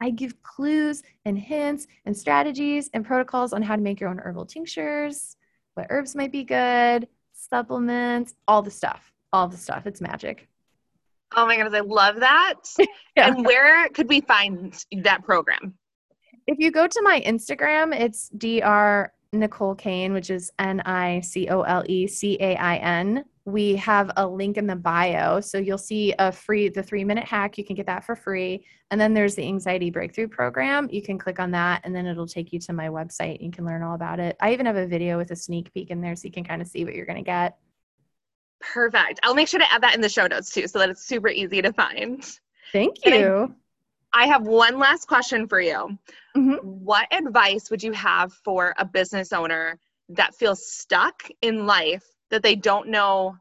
I 0.01 0.11
give 0.11 0.43
clues 0.43 1.03
and 1.25 1.39
hints 1.39 1.87
and 2.05 2.17
strategies 2.17 2.89
and 2.93 3.05
protocols 3.05 3.53
on 3.53 3.63
how 3.63 3.77
to 3.77 3.83
make 3.83 4.01
your 4.01 4.11
own 4.11 4.19
herbal 4.19 4.47
tinctures, 4.47 5.37
what 5.75 5.87
herbs 5.91 6.15
might 6.15 6.33
be 6.33 6.45
good, 6.45 7.09
supplements, 7.33 8.35
all 8.47 8.63
the 8.63 8.71
stuff. 8.71 9.13
All 9.33 9.49
the 9.49 9.57
stuff. 9.57 9.87
It's 9.87 10.01
magic. 10.01 10.49
Oh 11.37 11.47
my 11.47 11.57
goodness, 11.57 11.75
I 11.75 11.81
love 11.81 12.17
that. 12.21 12.55
yeah. 13.17 13.29
And 13.29 13.45
where 13.45 13.89
could 13.91 14.09
we 14.09 14.21
find 14.23 14.85
that 15.03 15.25
program? 15.25 15.75
If 16.47 16.59
you 16.59 16.71
go 16.71 16.87
to 16.87 17.03
my 17.03 17.23
Instagram, 17.27 17.99
it's 17.99 18.31
dr 18.31 19.13
Nicole 19.35 19.75
Cain, 19.75 20.15
which 20.15 20.31
is 20.31 20.51
N 20.59 20.81
I 20.81 21.21
C 21.21 21.49
O 21.49 21.61
L 21.63 21.85
E 21.87 22.07
C 22.07 22.39
A 22.41 22.57
I 22.57 22.77
N 22.77 23.25
we 23.49 23.77
have 23.77 24.11
a 24.19 24.27
link 24.27 24.59
in 24.59 24.67
the 24.67 24.77
bio. 24.77 25.41
So 25.41 25.57
you'll 25.57 25.79
see 25.79 26.15
a 26.19 26.31
free, 26.31 26.69
the 26.69 26.83
three 26.83 27.03
minute 27.03 27.25
hack. 27.25 27.57
You 27.57 27.65
can 27.65 27.77
get 27.77 27.87
that 27.87 28.05
for 28.05 28.15
free. 28.15 28.65
And 28.91 29.01
then 29.01 29.15
there's 29.15 29.35
the 29.35 29.47
anxiety 29.47 29.91
breakthrough 29.91 30.29
program. 30.29 30.89
You 30.93 31.01
can 31.01 31.19
click 31.19 31.41
on 31.41 31.51
that 31.53 31.81
and 31.85 31.95
then 31.95 32.07
it'll 32.07 32.27
take 32.27 32.53
you 32.53 32.59
to 32.61 32.73
my 32.75 32.89
website. 32.89 33.41
You 33.41 33.51
can 33.51 33.65
learn 33.65 33.83
all 33.83 33.95
about 33.95 34.21
it. 34.21 34.37
I 34.41 34.53
even 34.53 34.67
have 34.67 34.77
a 34.77 34.87
video 34.87 35.17
with 35.17 35.31
a 35.31 35.37
sneak 35.37 35.73
peek 35.73 35.91
in 35.91 36.03
there 36.03 36.15
so 36.15 36.27
you 36.27 36.33
can 36.33 36.45
kind 36.45 36.61
of 36.61 36.69
see 36.69 36.85
what 36.85 36.95
you're 36.95 37.07
going 37.07 37.17
to 37.17 37.23
get. 37.23 37.57
Perfect. 38.61 39.21
I'll 39.23 39.35
make 39.35 39.49
sure 39.49 39.61
to 39.61 39.73
add 39.73 39.83
that 39.83 39.95
in 39.95 40.01
the 40.01 40.09
show 40.09 40.27
notes 40.27 40.51
too 40.51 40.67
so 40.67 40.79
that 40.79 40.91
it's 40.91 41.05
super 41.05 41.29
easy 41.29 41.63
to 41.63 41.73
find. 41.73 42.25
Thank 42.73 43.05
you. 43.05 43.55
I, 44.13 44.25
I, 44.25 44.27
have 44.27 44.47
one 44.47 44.79
last 44.79 45.07
question 45.07 45.47
for 45.47 45.61
you. 45.61 45.99
Mm-hmm. 46.37 46.57
What 46.63 47.07
advice 47.13 47.71
would 47.71 47.83
you 47.83 47.93
have 47.93 48.33
for 48.33 48.75
a 48.79 48.85
business 48.85 49.33
owner 49.33 49.79
that 50.11 50.35
feels 50.35 50.71
stuck 50.71 51.23
in 51.41 51.67
life 51.67 52.05
that 52.31 52.43
they 52.43 52.57
don't 52.57 52.89
know 52.89 53.37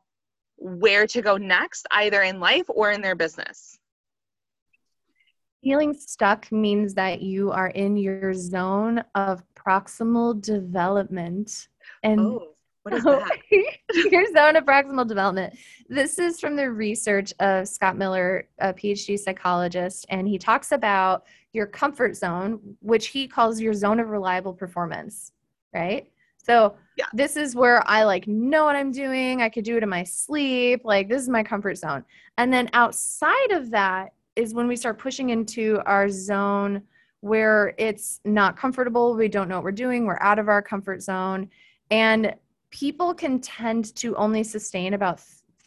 where 0.58 1.08
to 1.08 1.22
go 1.22 1.38
next, 1.38 1.88
either 1.92 2.22
in 2.22 2.40
life 2.40 2.66
or 2.70 2.92
in 2.92 3.02
their 3.02 3.16
business? 3.16 3.78
Feeling 5.64 5.94
stuck 5.94 6.52
means 6.52 6.94
that 6.94 7.22
you 7.22 7.52
are 7.52 7.70
in 7.70 7.98
your 7.98 8.34
zone 8.34 9.04
of 9.16 9.44
proximal 9.56 10.40
development. 10.40 11.68
And 12.04 12.20
oh, 12.20 12.54
what 12.88 12.98
is 12.98 13.04
that? 13.04 13.38
your 14.12 14.26
zone 14.32 14.56
of 14.56 14.66
proximal 14.66 15.08
development. 15.08 15.58
This 15.90 16.20
is 16.20 16.40
from 16.40 16.56
the 16.56 16.72
research 16.72 17.34
of 17.40 17.68
Scott 17.68 17.98
Miller, 17.98 18.48
a 18.60 18.74
PhD 18.74 19.20
psychologist, 19.20 20.06
and 20.10 20.28
he 20.28 20.38
talks 20.38 20.72
about 20.72 21.26
your 21.54 21.68
comfort 21.68 22.16
zone, 22.16 22.78
which 22.80 23.08
he 23.08 23.28
calls 23.28 23.60
your 23.60 23.74
zone 23.74 24.00
of 24.00 24.10
reliable 24.10 24.54
performance, 24.54 25.32
right? 25.74 26.10
So 26.38 26.76
yeah. 26.98 27.06
this 27.14 27.36
is 27.36 27.56
where 27.56 27.88
I 27.90 28.04
like 28.04 28.26
know 28.28 28.64
what 28.64 28.76
I'm 28.76 28.92
doing. 28.92 29.42
I 29.42 29.50
could 29.50 29.66
do 29.66 29.76
it 29.76 29.84
in 29.84 29.90
my 29.90 30.04
sleep. 30.04 30.82
Like 30.86 31.10
this 31.10 31.22
is 31.22 31.30
my 31.30 31.44
comfort 31.44 31.76
zone. 31.76 32.06
And 32.38 32.54
then 32.54 32.70
outside 32.72 33.52
of 33.52 33.70
that 33.72 34.14
is 34.38 34.54
when 34.54 34.68
we 34.68 34.78
start 34.78 34.98
pushing 34.98 35.32
into 35.32 35.82
our 35.86 36.10
zone 36.10 36.84
where 37.20 37.74
it's 37.78 38.22
not 38.24 38.56
comfortable. 38.56 39.16
We 39.16 39.28
don't 39.28 39.50
know 39.50 39.56
what 39.56 39.66
we're 39.66 39.72
doing. 39.72 40.06
We're 40.06 40.20
out 40.22 40.40
of 40.40 40.48
our 40.48 40.62
comfort 40.62 41.02
zone. 41.02 41.50
And 41.90 42.36
people 42.78 43.12
can 43.12 43.40
tend 43.40 43.96
to 43.96 44.16
only 44.18 44.44
sustain 44.44 44.94
about 44.94 45.20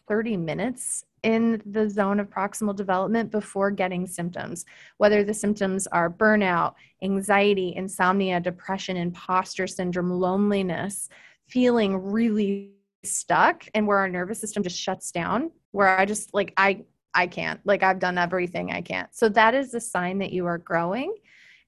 30 0.06 0.36
minutes 0.36 1.04
in 1.24 1.60
the 1.66 1.90
zone 1.90 2.20
of 2.20 2.30
proximal 2.30 2.74
development 2.74 3.32
before 3.32 3.72
getting 3.72 4.06
symptoms, 4.06 4.64
whether 4.98 5.24
the 5.24 5.34
symptoms 5.34 5.88
are 5.88 6.08
burnout, 6.08 6.74
anxiety, 7.02 7.74
insomnia, 7.74 8.38
depression, 8.38 8.96
imposter 8.96 9.66
syndrome, 9.66 10.08
loneliness, 10.10 11.08
feeling 11.48 11.96
really 11.96 12.70
stuck 13.02 13.64
and 13.74 13.88
where 13.88 13.98
our 13.98 14.08
nervous 14.08 14.40
system 14.40 14.62
just 14.62 14.78
shuts 14.78 15.10
down, 15.10 15.50
where 15.72 15.98
I 15.98 16.04
just 16.04 16.32
like, 16.32 16.52
I, 16.56 16.84
I 17.12 17.26
can't, 17.26 17.58
like, 17.64 17.82
I've 17.82 17.98
done 17.98 18.18
everything 18.18 18.70
I 18.70 18.82
can't. 18.82 19.12
So 19.12 19.28
that 19.30 19.56
is 19.56 19.74
a 19.74 19.80
sign 19.80 20.18
that 20.18 20.32
you 20.32 20.46
are 20.46 20.58
growing 20.58 21.12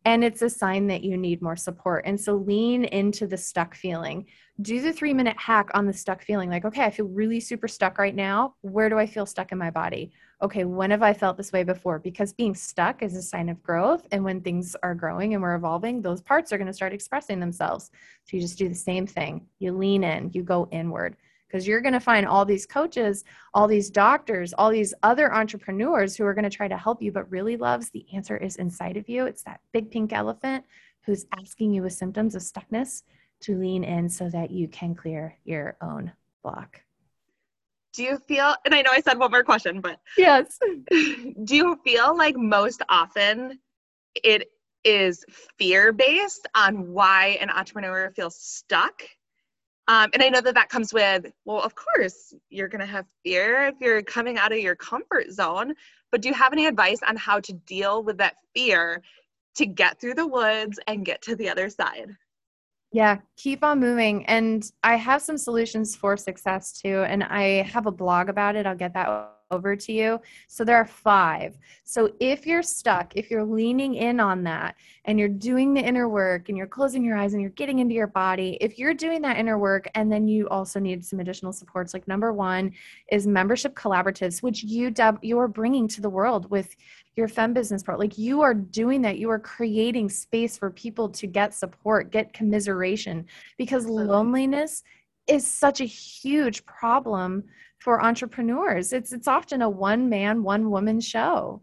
and 0.05 0.25
it's 0.25 0.43
a 0.43 0.51
sign 0.51 0.87
that 0.88 1.05
you 1.05 1.17
need 1.17 1.43
more 1.43 1.57
support. 1.57 2.05
And 2.07 2.21
so 2.21 2.35
lean 2.35 2.85
into 2.85 3.27
the 3.27 3.37
stuck 3.37 3.75
feeling. 3.75 4.27
Do 4.61 4.81
the 4.81 4.93
three 4.93 5.15
minute 5.15 5.37
hack 5.38 5.71
on 5.75 5.87
the 5.87 5.93
stuck 5.93 6.23
feeling. 6.23 6.51
Like, 6.51 6.65
okay, 6.65 6.85
I 6.85 6.91
feel 6.91 7.07
really 7.07 7.41
super 7.41 7.69
stuck 7.69 7.99
right 7.99 8.15
now. 8.15 8.55
Where 8.61 8.88
do 8.88 8.99
I 8.99 9.07
feel 9.07 9.27
stuck 9.27 9.53
in 9.53 9.59
my 9.59 9.71
body? 9.71 10.12
Okay, 10.43 10.65
when 10.65 10.91
have 10.91 11.03
I 11.03 11.12
felt 11.12 11.37
this 11.37 11.53
way 11.53 11.62
before? 11.62 11.99
Because 11.99 12.33
being 12.33 12.55
stuck 12.55 13.03
is 13.03 13.17
a 13.17 13.23
sign 13.23 13.49
of 13.49 13.62
growth. 13.62 14.07
And 14.11 14.25
when 14.25 14.41
things 14.41 14.75
are 14.83 14.95
growing 14.95 15.35
and 15.35 15.43
we're 15.43 15.55
evolving, 15.55 16.03
those 16.03 16.21
parts 16.21 16.53
are 16.53 16.59
going 16.59 16.67
to 16.67 16.73
start 16.73 16.93
expressing 16.93 17.38
themselves. 17.38 17.91
So 18.25 18.37
you 18.37 18.43
just 18.43 18.59
do 18.59 18.69
the 18.69 18.75
same 18.75 19.07
thing. 19.07 19.47
You 19.61 19.73
lean 19.73 20.03
in, 20.03 20.31
you 20.33 20.43
go 20.43 20.69
inward 20.73 21.17
because 21.53 21.69
you're 21.69 21.83
going 21.83 21.93
to 21.93 22.01
find 22.01 22.27
all 22.27 22.47
these 22.47 22.65
coaches, 22.65 23.25
all 23.53 23.69
these 23.69 23.91
doctors, 23.91 24.55
all 24.55 24.71
these 24.71 24.95
other 25.03 25.35
entrepreneurs 25.35 26.17
who 26.17 26.25
are 26.25 26.33
going 26.33 26.49
to 26.49 26.51
try 26.51 26.67
to 26.67 26.79
help 26.79 27.03
you, 27.03 27.12
but 27.12 27.31
really 27.31 27.59
loves 27.59 27.91
the 27.91 28.07
answer 28.15 28.38
is 28.38 28.57
inside 28.57 28.97
of 28.97 29.09
you. 29.09 29.27
It's 29.27 29.43
that 29.43 29.61
big 29.73 29.91
pink 29.91 30.15
elephant 30.15 30.65
who's 31.05 31.27
asking 31.38 31.75
you 31.75 31.83
with 31.83 31.93
symptoms 31.93 32.35
of 32.35 32.41
stuckness 32.41 33.03
to 33.41 33.59
lean 33.59 33.85
in 33.85 34.09
so 34.09 34.31
that 34.31 34.51
you 34.51 34.67
can 34.67 34.95
clear 34.95 35.37
your 35.45 35.77
own 35.83 36.12
block. 36.43 36.81
Do 37.93 38.03
you 38.03 38.17
feel, 38.27 38.55
and 38.65 38.75
I 38.75 38.81
know 38.81 38.91
I 38.91 39.03
said 39.03 39.19
one 39.19 39.31
more 39.31 39.45
question, 39.45 39.83
but 39.83 40.01
yes. 40.17 40.59
Do 40.91 41.55
you 41.57 41.79
feel 41.85 42.17
like 42.17 42.37
most 42.37 42.81
often 42.88 43.59
it 44.15 44.51
is 44.85 45.23
fear 45.59 45.93
based 45.93 46.49
on 46.55 46.93
why 46.93 47.38
an 47.43 47.51
entrepreneur 47.51 48.11
feels 48.17 48.37
stuck 48.37 49.03
um, 49.88 50.11
and 50.12 50.23
I 50.23 50.29
know 50.29 50.40
that 50.40 50.55
that 50.55 50.68
comes 50.68 50.92
with, 50.92 51.33
well, 51.45 51.61
of 51.61 51.75
course, 51.75 52.33
you're 52.51 52.68
going 52.68 52.81
to 52.81 52.87
have 52.87 53.07
fear 53.25 53.66
if 53.66 53.75
you're 53.81 54.03
coming 54.03 54.38
out 54.38 54.53
of 54.53 54.59
your 54.59 54.77
comfort 54.77 55.33
zone. 55.33 55.75
But 56.12 56.23
do 56.23 56.29
you 56.29 56.35
have 56.35 56.53
any 56.53 56.66
advice 56.66 57.01
on 57.07 57.16
how 57.16 57.40
to 57.40 57.53
deal 57.53 58.03
with 58.03 58.18
that 58.18 58.37
fear 58.55 59.03
to 59.57 59.66
get 59.66 60.01
through 60.01 60.14
the 60.14 60.27
woods 60.27 60.79
and 60.87 61.05
get 61.05 61.21
to 61.23 61.35
the 61.35 61.49
other 61.49 61.68
side? 61.68 62.16
Yeah, 62.92 63.18
keep 63.37 63.64
on 63.64 63.81
moving. 63.81 64.25
And 64.27 64.71
I 64.85 64.97
have 64.97 65.23
some 65.23 65.38
solutions 65.38 65.97
for 65.97 66.16
success 66.16 66.81
too. 66.81 67.03
And 67.09 67.25
I 67.25 67.62
have 67.62 67.87
a 67.87 67.92
blog 67.92 68.29
about 68.29 68.55
it. 68.55 68.66
I'll 68.66 68.77
get 68.77 68.95
that 68.95 69.09
over 69.53 69.77
to 69.77 69.93
you. 69.93 70.21
So 70.49 70.65
there 70.65 70.77
are 70.77 70.87
five. 70.87 71.57
So 71.85 72.12
if 72.19 72.47
you're 72.47 72.62
stuck, 72.62 73.15
if 73.15 73.31
you're 73.31 73.45
leaning 73.45 73.95
in 73.95 74.19
on 74.19 74.43
that 74.45 74.75
and 75.05 75.19
you're 75.19 75.29
doing 75.29 75.75
the 75.75 75.81
inner 75.81 76.09
work 76.09 76.49
and 76.49 76.57
you're 76.57 76.67
closing 76.67 77.05
your 77.05 77.17
eyes 77.17 77.35
and 77.35 77.43
you're 77.43 77.51
getting 77.51 77.79
into 77.79 77.95
your 77.95 78.07
body, 78.07 78.57
if 78.61 78.79
you're 78.79 78.95
doing 78.95 79.21
that 79.23 79.37
inner 79.37 79.59
work 79.59 79.88
and 79.95 80.11
then 80.11 80.27
you 80.27 80.49
also 80.49 80.81
need 80.81 81.05
some 81.05 81.21
additional 81.21 81.53
supports, 81.53 81.93
like 81.95 82.09
number 82.09 82.33
one 82.33 82.73
is 83.11 83.27
membership 83.27 83.75
collaboratives, 83.75 84.43
which 84.43 84.65
you 84.65 84.93
you 85.21 85.38
are 85.38 85.49
bringing 85.49 85.87
to 85.88 86.01
the 86.01 86.11
world 86.11 86.51
with 86.51 86.75
your 87.17 87.29
fem 87.29 87.53
business 87.53 87.83
part 87.83 87.99
like 87.99 88.17
you 88.17 88.41
are 88.41 88.55
doing 88.55 89.03
that 89.03 89.19
you 89.19 89.29
are 89.29 89.38
creating 89.38 90.09
space 90.09 90.57
for 90.57 90.71
people 90.71 91.09
to 91.09 91.27
get 91.27 91.53
support 91.53 92.11
get 92.11 92.33
commiseration 92.33 93.27
because 93.59 93.85
loneliness 93.87 94.83
is 95.27 95.47
such 95.47 95.81
a 95.81 95.85
huge 95.85 96.65
problem 96.65 97.45
for 97.83 98.01
entrepreneurs. 98.01 98.92
It's 98.92 99.12
it's 99.12 99.27
often 99.27 99.61
a 99.61 99.68
one 99.68 100.09
man 100.09 100.45
one 100.45 100.71
woman 100.71 101.01
show. 101.01 101.61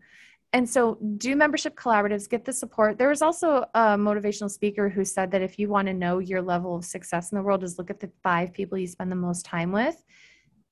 And 0.52 0.68
so 0.68 0.98
do 1.18 1.36
membership 1.36 1.76
collaboratives 1.76 2.28
get 2.28 2.44
the 2.44 2.52
support. 2.52 2.98
There 2.98 3.10
was 3.10 3.22
also 3.22 3.66
a 3.76 3.96
motivational 3.96 4.50
speaker 4.50 4.90
who 4.90 5.06
said 5.06 5.32
that 5.32 5.44
if 5.44 5.60
you 5.60 5.70
want 5.70 5.88
to 5.88 5.94
know 5.94 6.20
your 6.20 6.42
level 6.42 6.76
of 6.76 6.84
success 6.84 7.32
in 7.32 7.38
the 7.38 7.44
world 7.44 7.64
is 7.64 7.78
look 7.78 7.92
at 7.92 8.00
the 8.00 8.12
five 8.24 8.52
people 8.52 8.78
you 8.78 8.88
spend 8.88 9.12
the 9.12 9.16
most 9.16 9.46
time 9.46 9.72
with 9.72 10.04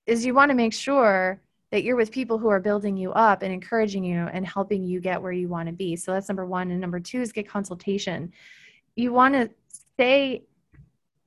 is 0.05 0.25
you 0.25 0.33
want 0.33 0.49
to 0.49 0.55
make 0.55 0.73
sure 0.73 1.41
that 1.71 1.83
you're 1.83 1.95
with 1.95 2.11
people 2.11 2.37
who 2.37 2.49
are 2.49 2.59
building 2.59 2.97
you 2.97 3.11
up 3.11 3.41
and 3.43 3.53
encouraging 3.53 4.03
you 4.03 4.17
and 4.17 4.47
helping 4.47 4.83
you 4.83 4.99
get 4.99 5.21
where 5.21 5.31
you 5.31 5.47
want 5.47 5.67
to 5.67 5.73
be. 5.73 5.95
So 5.95 6.11
that's 6.11 6.29
number 6.29 6.45
one. 6.45 6.71
And 6.71 6.81
number 6.81 6.99
two 6.99 7.21
is 7.21 7.31
get 7.31 7.47
consultation. 7.47 8.31
You 8.95 9.13
want 9.13 9.35
to 9.35 9.49
stay 9.69 10.43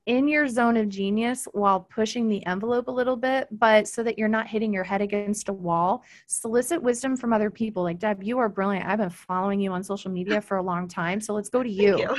in 0.05 0.27
your 0.27 0.47
zone 0.47 0.77
of 0.77 0.89
genius 0.89 1.47
while 1.53 1.79
pushing 1.79 2.27
the 2.27 2.45
envelope 2.45 2.87
a 2.87 2.91
little 2.91 3.15
bit, 3.15 3.47
but 3.51 3.87
so 3.87 4.01
that 4.03 4.17
you're 4.17 4.27
not 4.27 4.47
hitting 4.47 4.73
your 4.73 4.83
head 4.83 5.01
against 5.01 5.49
a 5.49 5.53
wall. 5.53 6.03
Solicit 6.27 6.81
wisdom 6.81 7.15
from 7.15 7.33
other 7.33 7.51
people. 7.51 7.83
Like, 7.83 7.99
Deb, 7.99 8.23
you 8.23 8.39
are 8.39 8.49
brilliant. 8.49 8.87
I've 8.87 8.99
been 8.99 9.09
following 9.09 9.59
you 9.59 9.71
on 9.71 9.83
social 9.83 10.11
media 10.11 10.41
for 10.41 10.57
a 10.57 10.63
long 10.63 10.87
time. 10.87 11.21
So 11.21 11.33
let's 11.33 11.49
go 11.49 11.61
to 11.61 11.69
you. 11.69 11.99
you. 11.99 12.17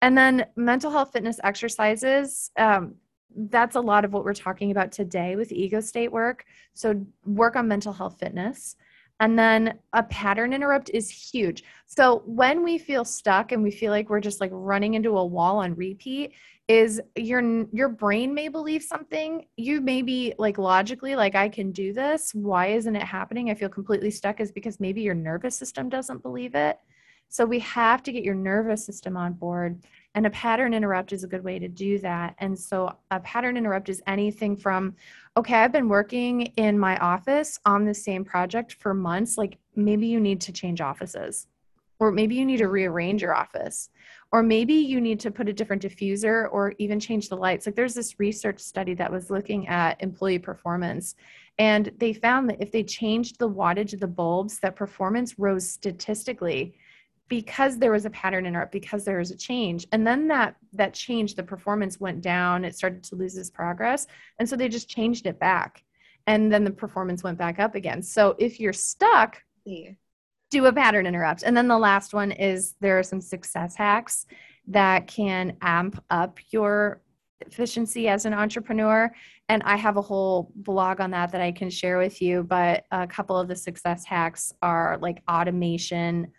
And 0.00 0.16
then 0.16 0.46
mental 0.56 0.90
health 0.90 1.12
fitness 1.12 1.38
exercises. 1.42 2.50
Um, 2.56 2.96
that's 3.34 3.76
a 3.76 3.80
lot 3.80 4.04
of 4.04 4.12
what 4.12 4.24
we're 4.24 4.34
talking 4.34 4.70
about 4.70 4.92
today 4.92 5.36
with 5.36 5.52
ego 5.52 5.80
state 5.80 6.12
work. 6.12 6.44
So 6.74 7.06
work 7.24 7.56
on 7.56 7.68
mental 7.68 7.92
health 7.92 8.18
fitness. 8.18 8.76
And 9.22 9.38
then 9.38 9.78
a 9.92 10.02
pattern 10.02 10.52
interrupt 10.52 10.90
is 10.92 11.08
huge. 11.08 11.62
So 11.86 12.24
when 12.26 12.64
we 12.64 12.76
feel 12.76 13.04
stuck 13.04 13.52
and 13.52 13.62
we 13.62 13.70
feel 13.70 13.92
like 13.92 14.10
we're 14.10 14.18
just 14.18 14.40
like 14.40 14.50
running 14.52 14.94
into 14.94 15.16
a 15.16 15.24
wall 15.24 15.58
on 15.58 15.76
repeat, 15.76 16.32
is 16.66 17.00
your 17.14 17.40
your 17.72 17.88
brain 17.88 18.34
may 18.34 18.48
believe 18.48 18.82
something. 18.82 19.46
You 19.56 19.80
may 19.80 20.02
be 20.02 20.34
like 20.38 20.58
logically 20.58 21.14
like 21.14 21.36
i 21.36 21.48
can 21.48 21.70
do 21.70 21.92
this. 21.92 22.34
Why 22.34 22.72
isn't 22.78 22.96
it 22.96 23.04
happening? 23.04 23.48
I 23.48 23.54
feel 23.54 23.68
completely 23.68 24.10
stuck 24.10 24.40
is 24.40 24.50
because 24.50 24.80
maybe 24.80 25.02
your 25.02 25.14
nervous 25.14 25.56
system 25.56 25.88
doesn't 25.88 26.24
believe 26.24 26.56
it. 26.56 26.80
So 27.28 27.46
we 27.46 27.60
have 27.60 28.02
to 28.02 28.12
get 28.12 28.24
your 28.24 28.34
nervous 28.34 28.84
system 28.84 29.16
on 29.16 29.34
board. 29.34 29.84
And 30.16 30.26
a 30.26 30.30
pattern 30.30 30.74
interrupt 30.74 31.12
is 31.12 31.22
a 31.22 31.28
good 31.28 31.44
way 31.44 31.60
to 31.60 31.68
do 31.68 31.98
that. 32.00 32.34
And 32.38 32.58
so 32.58 32.94
a 33.12 33.20
pattern 33.20 33.56
interrupt 33.56 33.88
is 33.88 34.02
anything 34.06 34.56
from 34.56 34.96
okay 35.36 35.54
i've 35.54 35.72
been 35.72 35.88
working 35.88 36.42
in 36.56 36.78
my 36.78 36.96
office 36.98 37.58
on 37.64 37.84
the 37.84 37.94
same 37.94 38.24
project 38.24 38.74
for 38.74 38.92
months 38.92 39.38
like 39.38 39.58
maybe 39.74 40.06
you 40.06 40.20
need 40.20 40.40
to 40.40 40.52
change 40.52 40.80
offices 40.80 41.46
or 42.02 42.10
maybe 42.10 42.34
you 42.34 42.44
need 42.44 42.56
to 42.56 42.66
rearrange 42.68 43.22
your 43.22 43.34
office 43.34 43.88
or 44.32 44.42
maybe 44.42 44.74
you 44.74 45.00
need 45.00 45.20
to 45.20 45.30
put 45.30 45.48
a 45.48 45.52
different 45.52 45.82
diffuser 45.82 46.48
or 46.50 46.74
even 46.78 46.98
change 46.98 47.28
the 47.28 47.36
lights. 47.36 47.64
Like 47.64 47.76
there's 47.76 47.94
this 47.94 48.18
research 48.18 48.58
study 48.58 48.94
that 48.94 49.12
was 49.12 49.30
looking 49.30 49.68
at 49.68 50.02
employee 50.02 50.40
performance 50.40 51.14
and 51.58 51.92
they 51.98 52.12
found 52.12 52.48
that 52.48 52.60
if 52.60 52.72
they 52.72 52.82
changed 52.82 53.38
the 53.38 53.48
wattage 53.48 53.92
of 53.92 54.00
the 54.00 54.08
bulbs 54.08 54.58
that 54.60 54.74
performance 54.74 55.38
rose 55.38 55.68
statistically 55.68 56.74
because 57.28 57.78
there 57.78 57.92
was 57.92 58.04
a 58.04 58.10
pattern 58.10 58.46
interrupt 58.46 58.72
because 58.72 59.04
there 59.04 59.18
was 59.18 59.30
a 59.30 59.36
change 59.36 59.86
and 59.92 60.06
then 60.06 60.28
that 60.28 60.56
that 60.72 60.92
change 60.92 61.34
the 61.34 61.42
performance 61.42 61.98
went 61.98 62.20
down 62.20 62.64
it 62.64 62.74
started 62.74 63.02
to 63.02 63.16
lose 63.16 63.36
its 63.36 63.50
progress 63.50 64.06
and 64.38 64.48
so 64.48 64.56
they 64.56 64.68
just 64.68 64.88
changed 64.88 65.26
it 65.26 65.38
back 65.38 65.82
and 66.26 66.52
then 66.52 66.62
the 66.62 66.70
performance 66.70 67.22
went 67.22 67.38
back 67.38 67.58
up 67.58 67.74
again 67.74 68.02
so 68.02 68.34
if 68.38 68.60
you're 68.60 68.72
stuck 68.72 69.42
yeah 69.64 69.90
do 70.52 70.66
a 70.66 70.72
pattern 70.72 71.06
interrupt. 71.06 71.42
And 71.42 71.56
then 71.56 71.66
the 71.66 71.78
last 71.78 72.14
one 72.14 72.30
is 72.30 72.76
there 72.80 72.98
are 72.98 73.02
some 73.02 73.22
success 73.22 73.74
hacks 73.74 74.26
that 74.68 75.08
can 75.08 75.56
amp 75.62 76.00
up 76.10 76.38
your 76.50 77.00
efficiency 77.40 78.06
as 78.06 78.26
an 78.26 78.34
entrepreneur. 78.34 79.10
And 79.48 79.62
I 79.64 79.76
have 79.76 79.96
a 79.96 80.02
whole 80.02 80.52
blog 80.54 81.00
on 81.00 81.10
that 81.12 81.32
that 81.32 81.40
I 81.40 81.52
can 81.52 81.70
share 81.70 81.98
with 81.98 82.20
you. 82.20 82.44
But 82.44 82.84
a 82.92 83.06
couple 83.06 83.36
of 83.36 83.48
the 83.48 83.56
success 83.56 84.04
hacks 84.04 84.52
are 84.60 84.98
like 85.00 85.22
automation, 85.28 86.30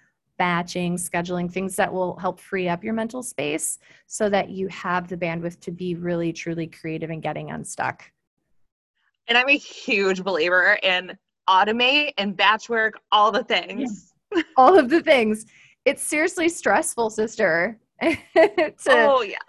batching, 0.44 0.98
scheduling, 0.98 1.50
things 1.50 1.78
that 1.78 1.94
will 1.94 2.18
help 2.18 2.38
free 2.38 2.68
up 2.68 2.84
your 2.84 2.94
mental 2.94 3.24
space 3.24 3.80
so 4.08 4.28
that 4.28 4.50
you 4.50 4.68
have 4.68 5.08
the 5.08 5.16
bandwidth 5.16 5.58
to 5.62 5.72
be 5.72 5.96
really, 5.96 6.34
truly 6.34 6.68
creative 6.68 7.10
and 7.10 7.24
getting 7.24 7.50
unstuck. 7.50 8.12
And 9.30 9.38
I'm 9.38 9.48
a 9.48 9.56
huge 9.56 10.22
believer 10.22 10.78
in 10.84 11.18
automate 11.50 12.12
and 12.18 12.36
batch 12.36 12.68
work, 12.68 12.96
all 13.10 13.32
the 13.32 13.46
things. 13.46 14.14
Yeah. 14.36 14.42
all 14.58 14.78
of 14.78 14.90
the 14.90 15.00
things. 15.00 15.46
It's 15.86 16.04
seriously 16.04 16.50
stressful, 16.50 17.12
sister. 17.12 17.80
to, 18.02 18.18
oh, 18.90 19.22
yes. 19.22 19.40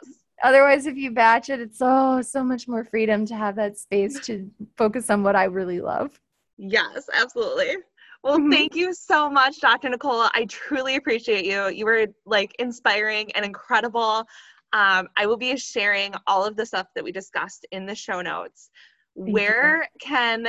Otherwise, 0.45 0.87
if 0.87 0.97
you 0.97 1.11
batch 1.11 1.51
it, 1.51 1.59
it's 1.59 1.79
so, 1.79 2.23
so 2.23 2.45
much 2.45 2.69
more 2.69 2.85
freedom 2.85 3.27
to 3.27 3.35
have 3.35 3.57
that 3.57 3.77
space 3.77 4.21
to 4.27 4.49
focus 4.77 5.11
on 5.11 5.25
what 5.25 5.35
I 5.35 5.45
really 5.45 5.81
love. 5.81 6.21
Yes, 6.57 7.09
absolutely. 7.13 7.79
Well, 8.25 8.39
mm-hmm. 8.39 8.51
thank 8.51 8.75
you 8.75 8.95
so 8.95 9.29
much, 9.29 9.61
Dr. 9.61 9.91
Nicole. 9.91 10.29
I 10.33 10.47
truly 10.49 10.97
appreciate 10.97 11.45
you. 11.45 11.69
You 11.69 11.85
were 11.85 12.07
like 12.25 12.55
inspiring 12.59 13.31
and 13.33 13.45
incredible. 13.45 14.25
Um, 14.73 15.09
I 15.17 15.27
will 15.27 15.37
be 15.37 15.55
sharing 15.59 16.15
all 16.27 16.43
of 16.45 16.57
the 16.57 16.65
stuff 16.65 16.87
that 16.95 17.05
we 17.05 17.13
discussed 17.13 17.67
in 17.71 17.85
the 17.85 17.95
show 17.95 18.23
notes. 18.23 18.71
Thank 19.15 19.35
Where 19.35 19.83
you. 19.83 19.89
can 20.01 20.49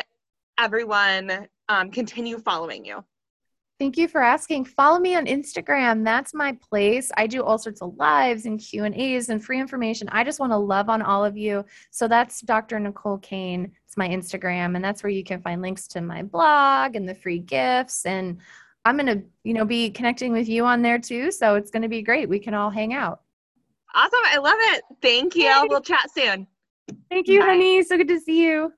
everyone 0.58 1.48
um, 1.68 1.92
continue 1.92 2.40
following 2.40 2.86
you? 2.86 3.04
Thank 3.78 3.98
you 3.98 4.08
for 4.08 4.22
asking. 4.22 4.66
Follow 4.66 5.00
me 5.00 5.16
on 5.16 5.26
Instagram. 5.26 6.06
That's 6.06 6.34
my 6.34 6.54
place. 6.54 7.12
I 7.18 7.28
do 7.28 7.44
all 7.44 7.58
sorts 7.58 7.82
of 7.82 7.98
lives 7.98 8.46
and 8.46 8.58
Q 8.58 8.86
and 8.86 8.96
A's 8.96 9.28
and 9.28 9.44
free 9.44 9.60
information. 9.60 10.08
I 10.10 10.24
just 10.24 10.40
want 10.40 10.54
to 10.54 10.58
love 10.58 10.88
on 10.88 11.02
all 11.02 11.26
of 11.26 11.36
you. 11.36 11.66
So 11.92 12.08
that's 12.08 12.40
Dr. 12.40 12.80
Nicole 12.80 13.18
Cain. 13.18 13.70
It's 13.86 13.98
my 13.98 14.08
Instagram, 14.08 14.76
and 14.76 14.84
that's 14.84 15.04
where 15.04 15.10
you 15.10 15.26
can 15.26 15.42
find 15.42 15.62
links 15.62 15.88
to 15.90 16.00
my 16.00 16.24
blog 16.24 16.96
and 16.96 17.08
the 17.08 17.16
free 17.16 17.40
gifts. 17.40 18.06
And 18.06 18.38
I'm 18.86 18.96
gonna, 18.96 19.22
you 19.44 19.54
know, 19.54 19.66
be 19.66 19.90
connecting 19.90 20.32
with 20.32 20.48
you 20.48 20.64
on 20.64 20.82
there 20.82 21.00
too. 21.00 21.30
So 21.30 21.56
it's 21.56 21.70
gonna 21.72 21.90
be 21.90 22.02
great. 22.02 22.30
We 22.30 22.40
can 22.40 22.54
all 22.54 22.70
hang 22.70 22.94
out. 22.94 23.22
Awesome. 23.94 24.20
I 24.24 24.38
love 24.38 24.58
it. 24.58 24.84
Thank 25.02 25.36
you. 25.36 25.54
We'll 25.68 25.82
chat 25.82 26.10
soon. 26.16 26.48
Thank 27.10 27.28
you, 27.28 27.42
Bye. 27.42 27.46
honey. 27.48 27.84
So 27.84 27.98
good 27.98 28.08
to 28.08 28.22
see 28.22 28.42
you. 28.42 28.72